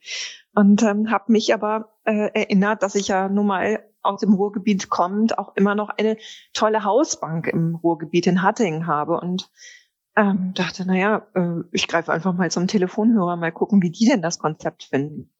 [0.55, 4.88] Und ähm, habe mich aber äh, erinnert, dass ich ja nun mal aus dem Ruhrgebiet
[4.88, 6.16] kommt, auch immer noch eine
[6.55, 9.20] tolle Hausbank im Ruhrgebiet in Hattingen habe.
[9.20, 9.51] Und
[10.16, 14.22] ähm, dachte, naja, äh, ich greife einfach mal zum Telefonhörer, mal gucken, wie die denn
[14.22, 15.34] das Konzept finden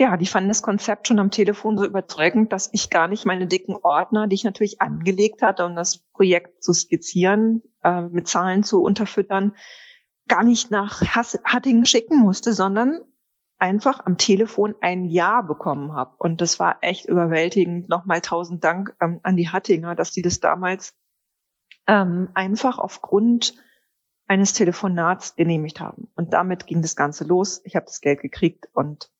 [0.00, 3.46] ja, die fanden das Konzept schon am Telefon so überzeugend, dass ich gar nicht meine
[3.46, 8.62] dicken Ordner, die ich natürlich angelegt hatte, um das Projekt zu skizzieren, äh, mit Zahlen
[8.62, 9.54] zu unterfüttern,
[10.26, 13.02] gar nicht nach Hattingen schicken musste, sondern
[13.58, 16.14] einfach am Telefon ein Ja bekommen habe.
[16.16, 17.90] Und das war echt überwältigend.
[17.90, 20.94] Nochmal tausend Dank ähm, an die Hattinger, dass die das damals
[21.86, 23.54] ähm, einfach aufgrund
[24.26, 26.08] eines Telefonats genehmigt haben.
[26.14, 27.60] Und damit ging das Ganze los.
[27.64, 29.10] Ich habe das Geld gekriegt und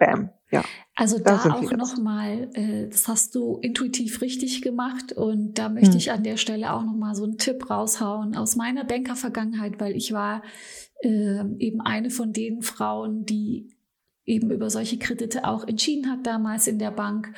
[0.00, 0.30] Bam.
[0.50, 0.64] Ja.
[0.96, 5.92] Also da, da auch nochmal, äh, das hast du intuitiv richtig gemacht und da möchte
[5.92, 5.98] hm.
[5.98, 10.12] ich an der Stelle auch nochmal so einen Tipp raushauen aus meiner Banker-Vergangenheit, weil ich
[10.12, 10.42] war
[11.02, 13.68] äh, eben eine von den Frauen, die
[14.24, 17.32] eben über solche Kredite auch entschieden hat damals in der Bank,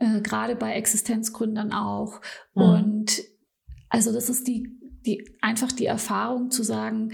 [0.00, 2.20] äh, gerade bei Existenzgründern auch.
[2.54, 2.62] Hm.
[2.62, 3.22] Und
[3.88, 4.68] also das ist die,
[5.04, 7.12] die einfach die Erfahrung zu sagen,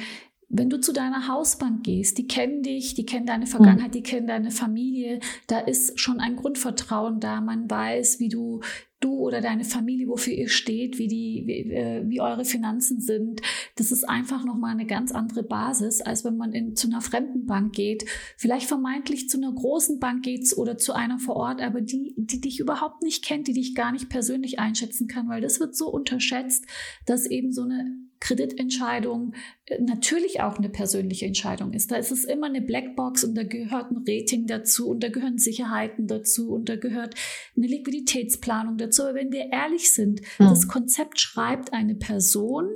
[0.55, 4.27] wenn du zu deiner Hausbank gehst, die kennen dich, die kennen deine Vergangenheit, die kennen
[4.27, 7.41] deine Familie, da ist schon ein Grundvertrauen da.
[7.41, 8.61] Man weiß, wie du
[9.01, 13.41] du oder deine Familie, wofür ihr steht, wie die, wie, äh, wie eure Finanzen sind.
[13.77, 17.47] Das ist einfach nochmal eine ganz andere Basis, als wenn man in, zu einer fremden
[17.47, 18.05] Bank geht.
[18.37, 22.43] Vielleicht vermeintlich zu einer großen Bank geht oder zu einer vor Ort, aber die, die
[22.43, 25.89] dich überhaupt nicht kennt, die dich gar nicht persönlich einschätzen kann, weil das wird so
[25.89, 26.67] unterschätzt,
[27.07, 29.35] dass eben so eine Kreditentscheidung
[29.67, 31.91] äh, natürlich auch eine persönliche Entscheidung ist.
[31.91, 35.39] Da ist es immer eine Blackbox und da gehört ein Rating dazu und da gehören
[35.39, 37.17] Sicherheiten dazu und da gehört
[37.57, 39.03] eine Liquiditätsplanung dazu.
[39.03, 40.45] Aber wenn wir ehrlich sind, mhm.
[40.45, 42.69] das Konzept schreibt eine Person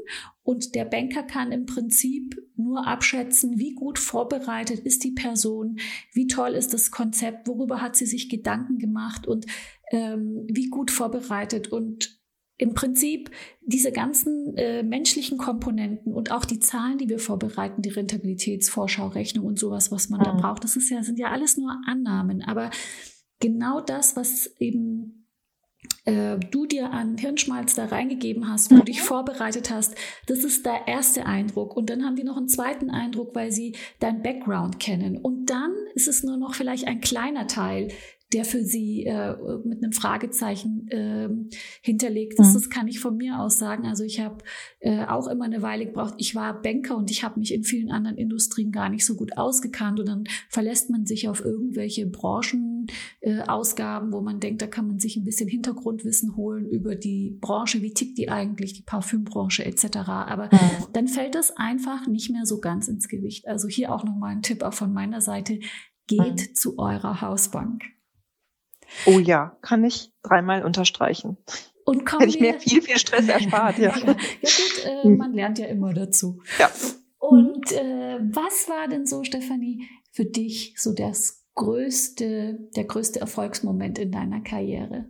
[0.42, 5.78] und der Banker kann im Prinzip nur abschätzen, wie gut vorbereitet ist die Person,
[6.12, 9.46] wie toll ist das Konzept, worüber hat sie sich Gedanken gemacht und
[9.92, 12.15] ähm, wie gut vorbereitet und
[12.58, 13.30] im Prinzip
[13.60, 19.58] diese ganzen äh, menschlichen Komponenten und auch die Zahlen, die wir vorbereiten, die Rentabilitätsvorschaurechnung und
[19.58, 20.24] sowas, was man mhm.
[20.24, 22.42] da braucht, das ist ja, sind ja alles nur Annahmen.
[22.42, 22.70] Aber
[23.40, 25.26] genau das, was eben
[26.04, 28.78] äh, du dir an Hirnschmalz da reingegeben hast, wo mhm.
[28.80, 29.94] du dich vorbereitet hast,
[30.26, 31.76] das ist der erste Eindruck.
[31.76, 35.18] Und dann haben die noch einen zweiten Eindruck, weil sie dein Background kennen.
[35.18, 37.88] Und dann ist es nur noch vielleicht ein kleiner Teil,
[38.32, 41.28] der für sie äh, mit einem Fragezeichen äh,
[41.80, 42.48] hinterlegt ist.
[42.48, 42.54] Mhm.
[42.54, 43.86] Das kann ich von mir aus sagen.
[43.86, 44.38] Also ich habe
[44.80, 46.14] äh, auch immer eine Weile gebraucht.
[46.18, 49.38] Ich war Banker und ich habe mich in vielen anderen Industrien gar nicht so gut
[49.38, 50.00] ausgekannt.
[50.00, 54.98] Und dann verlässt man sich auf irgendwelche Branchenausgaben, äh, wo man denkt, da kann man
[54.98, 59.98] sich ein bisschen Hintergrundwissen holen über die Branche, wie tickt die eigentlich, die Parfümbranche etc.
[60.08, 60.86] Aber mhm.
[60.92, 63.46] dann fällt das einfach nicht mehr so ganz ins Gewicht.
[63.46, 65.60] Also hier auch nochmal ein Tipp auch von meiner Seite.
[66.08, 66.54] Geht mhm.
[66.54, 67.82] zu eurer Hausbank.
[69.06, 71.36] Oh ja, kann ich dreimal unterstreichen.
[71.84, 73.96] Und kommen Hätte ich mir viel, viel Stress erspart, ja.
[73.96, 75.16] ja, ja gut, äh, hm.
[75.16, 76.42] man lernt ja immer dazu.
[76.58, 76.70] Ja.
[77.18, 83.98] Und äh, was war denn so, Stefanie, für dich so das größte, der größte Erfolgsmoment
[83.98, 85.06] in deiner Karriere?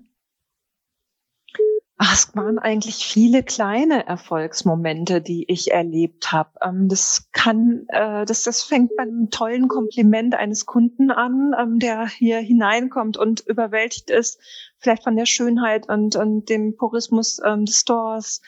[1.99, 6.51] Ach, es waren eigentlich viele kleine Erfolgsmomente, die ich erlebt habe.
[6.63, 11.79] Ähm, das kann, äh, das, das fängt bei einem tollen Kompliment eines Kunden an, ähm,
[11.79, 14.39] der hier hineinkommt und überwältigt ist,
[14.79, 18.43] vielleicht von der Schönheit und, und dem Purismus ähm, des Stores.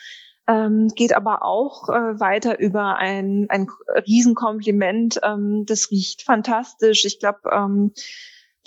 [0.95, 3.69] Geht aber auch äh, weiter über ein, ein
[4.07, 5.21] Riesenkompliment.
[5.67, 7.05] Das riecht fantastisch.
[7.05, 7.93] Ich glaube,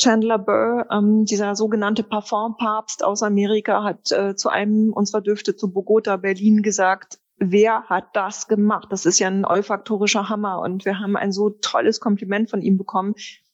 [0.01, 5.71] Chandler Burr, ähm, dieser sogenannte Parfum-Papst aus Amerika, hat äh, zu einem unserer Düfte zu
[5.71, 8.87] Bogota, Berlin gesagt, wer hat das gemacht?
[8.89, 12.77] Das ist ja ein olfaktorischer Hammer und wir haben ein so tolles Kompliment von ihm
[12.77, 13.13] bekommen.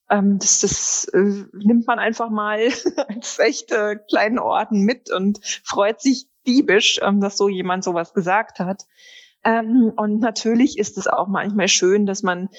[0.09, 2.59] Ähm, das das äh, nimmt man einfach mal
[3.07, 8.59] als echte kleinen Orden mit und freut sich diebisch, ähm, dass so jemand sowas gesagt
[8.59, 8.83] hat.
[9.43, 12.49] Ähm, und natürlich ist es auch manchmal schön, dass man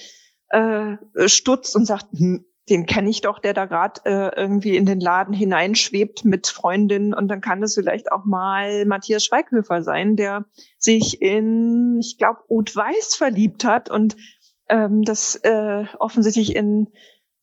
[0.51, 4.86] äh, stutzt und sagt, hm, den kenne ich doch, der da gerade äh, irgendwie in
[4.86, 10.16] den Laden hineinschwebt mit Freundinnen und dann kann es vielleicht auch mal Matthias Schweighöfer sein,
[10.16, 10.44] der
[10.78, 14.16] sich in, ich glaube, Ut Weiß verliebt hat und
[14.68, 16.88] ähm, das äh, offensichtlich in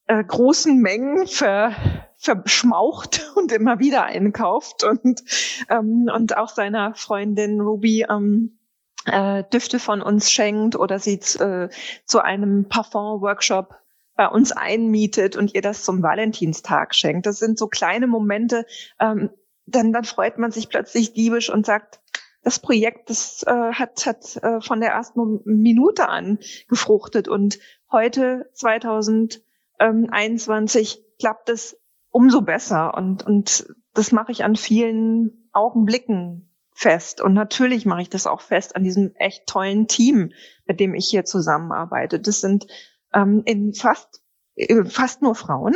[0.07, 1.73] äh, großen Mengen ver,
[2.17, 4.83] verschmaucht und immer wieder einkauft.
[4.83, 5.23] Und
[5.69, 8.59] ähm, und auch seiner Freundin Ruby ähm,
[9.05, 11.69] äh, Düfte von uns schenkt oder sie äh,
[12.05, 13.75] zu einem Parfum-Workshop
[14.15, 17.25] bei uns einmietet und ihr das zum Valentinstag schenkt.
[17.25, 18.65] Das sind so kleine Momente,
[18.99, 19.29] ähm,
[19.65, 21.99] dann, dann freut man sich plötzlich diebisch und sagt,
[22.43, 26.37] das Projekt, das äh, hat, hat äh, von der ersten Minute an
[26.67, 27.57] gefruchtet und
[27.91, 37.19] heute 2021 klappt es umso besser und, und das mache ich an vielen Augenblicken fest.
[37.21, 40.31] Und natürlich mache ich das auch fest an diesem echt tollen Team,
[40.65, 42.19] mit dem ich hier zusammenarbeite.
[42.19, 42.67] Das sind
[43.15, 44.21] ähm, in fast,
[44.55, 45.75] äh, fast nur Frauen,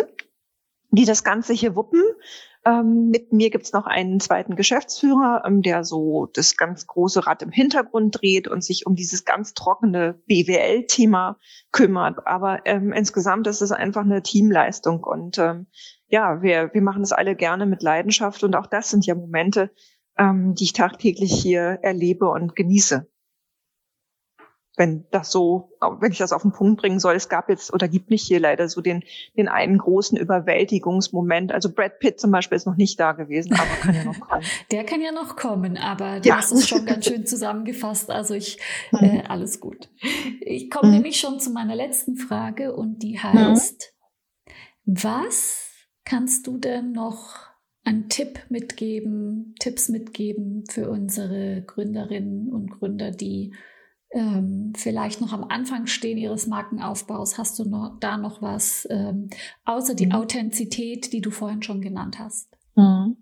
[0.92, 2.04] die das Ganze hier wuppen.
[2.66, 7.42] Ähm, mit mir gibt's noch einen zweiten Geschäftsführer, ähm, der so das ganz große Rad
[7.42, 11.38] im Hintergrund dreht und sich um dieses ganz trockene BWL-Thema
[11.72, 12.28] kümmert.
[12.28, 15.68] Aber ähm, insgesamt ist es einfach eine Teamleistung und ähm,
[16.08, 19.72] ja, wir, wir machen das alle gerne mit Leidenschaft und auch das sind ja Momente,
[20.18, 23.10] ähm, die ich tagtäglich hier erlebe und genieße.
[24.80, 27.90] Wenn das so, wenn ich das auf den Punkt bringen soll, es gab jetzt oder
[27.90, 29.04] gibt nicht hier leider so den,
[29.36, 31.52] den einen großen Überwältigungsmoment.
[31.52, 34.44] Also Brad Pitt zum Beispiel ist noch nicht da gewesen, aber kann ja noch kommen.
[34.72, 36.38] Der kann ja noch kommen, aber du ja.
[36.38, 38.10] hast es schon ganz schön zusammengefasst.
[38.10, 38.58] Also ich,
[38.94, 39.00] mhm.
[39.00, 39.90] äh, alles gut.
[40.40, 40.94] Ich komme mhm.
[40.96, 43.94] nämlich schon zu meiner letzten Frage und die heißt,
[44.46, 44.54] mhm.
[44.86, 45.68] was
[46.06, 47.36] kannst du denn noch
[47.84, 53.54] einen Tipp mitgeben, Tipps mitgeben für unsere Gründerinnen und Gründer, die
[54.12, 57.38] ähm, vielleicht noch am Anfang stehen ihres Markenaufbaus?
[57.38, 59.30] Hast du noch, da noch was ähm,
[59.66, 60.14] außer die mhm.
[60.14, 62.50] Authentizität, die du vorhin schon genannt hast?
[62.76, 63.18] Mhm.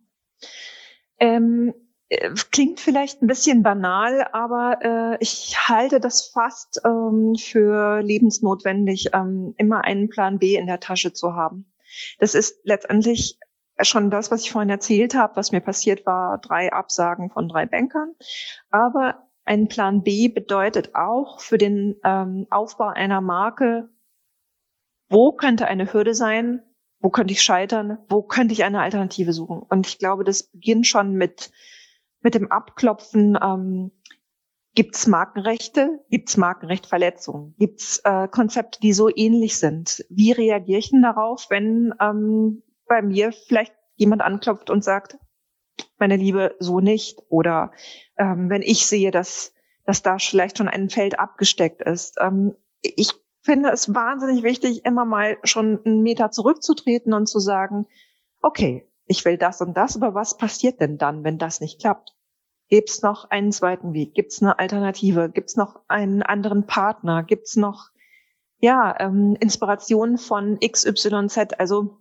[1.20, 1.74] Ähm,
[2.10, 9.10] äh, klingt vielleicht ein bisschen banal, aber äh, ich halte das fast ähm, für lebensnotwendig,
[9.14, 11.74] ähm, immer einen Plan B in der Tasche zu haben.
[12.20, 13.40] Das ist letztendlich
[13.82, 17.66] schon das, was ich vorhin erzählt habe, was mir passiert war, drei Absagen von drei
[17.66, 18.16] Bankern.
[18.70, 23.90] Aber ein Plan B bedeutet auch für den ähm, Aufbau einer Marke,
[25.10, 26.62] wo könnte eine Hürde sein,
[27.00, 29.60] wo könnte ich scheitern, wo könnte ich eine Alternative suchen.
[29.60, 31.52] Und ich glaube, das beginnt schon mit,
[32.22, 33.92] mit dem Abklopfen, ähm,
[34.78, 36.06] Gibt es Markenrechte?
[36.12, 37.56] Gibt es Markenrechtverletzungen?
[37.58, 40.06] Gibt es äh, Konzepte, die so ähnlich sind?
[40.08, 45.18] Wie reagiere ich denn darauf, wenn ähm, bei mir vielleicht jemand anklopft und sagt,
[46.00, 47.20] meine Liebe, so nicht.
[47.30, 47.72] Oder
[48.18, 49.54] ähm, wenn ich sehe, dass,
[49.86, 52.18] dass da vielleicht schon ein Feld abgesteckt ist.
[52.20, 57.88] Ähm, ich finde es wahnsinnig wichtig, immer mal schon einen Meter zurückzutreten und zu sagen,
[58.42, 62.14] okay, ich will das und das, aber was passiert denn dann, wenn das nicht klappt?
[62.70, 64.14] Gibt es noch einen zweiten Weg?
[64.14, 65.30] Gibt es eine Alternative?
[65.30, 67.24] Gibt es noch einen anderen Partner?
[67.24, 67.90] Gibt es noch
[68.60, 71.58] ja ähm, Inspirationen von XYZ?
[71.58, 72.00] Also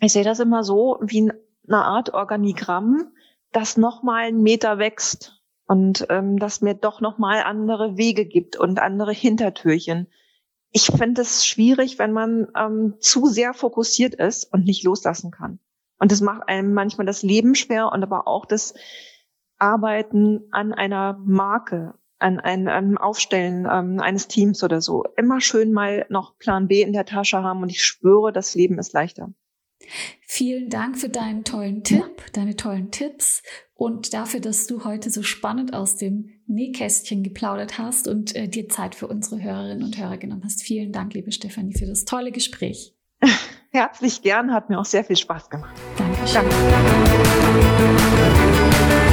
[0.00, 3.12] ich sehe das immer so wie eine Art Organigramm,
[3.52, 8.80] das nochmal einen Meter wächst und ähm, das mir doch nochmal andere Wege gibt und
[8.80, 10.08] andere Hintertürchen.
[10.70, 15.60] Ich finde es schwierig, wenn man ähm, zu sehr fokussiert ist und nicht loslassen kann.
[15.98, 18.74] Und das macht einem manchmal das Leben schwer und aber auch das
[19.58, 25.04] Arbeiten an einer Marke, an einem Aufstellen ähm, eines Teams oder so.
[25.16, 28.78] Immer schön mal noch Plan B in der Tasche haben und ich schwöre, das Leben
[28.78, 29.32] ist leichter.
[30.26, 33.42] Vielen Dank für deinen tollen Tipp, deine tollen Tipps
[33.74, 38.68] und dafür, dass du heute so spannend aus dem Nähkästchen geplaudert hast und äh, dir
[38.68, 40.62] Zeit für unsere Hörerinnen und Hörer genommen hast.
[40.62, 42.94] Vielen Dank, liebe Stefanie, für das tolle Gespräch.
[43.70, 45.74] Herzlich gern, hat mir auch sehr viel Spaß gemacht.
[45.96, 46.44] Dankeschön.
[48.80, 49.07] Danke.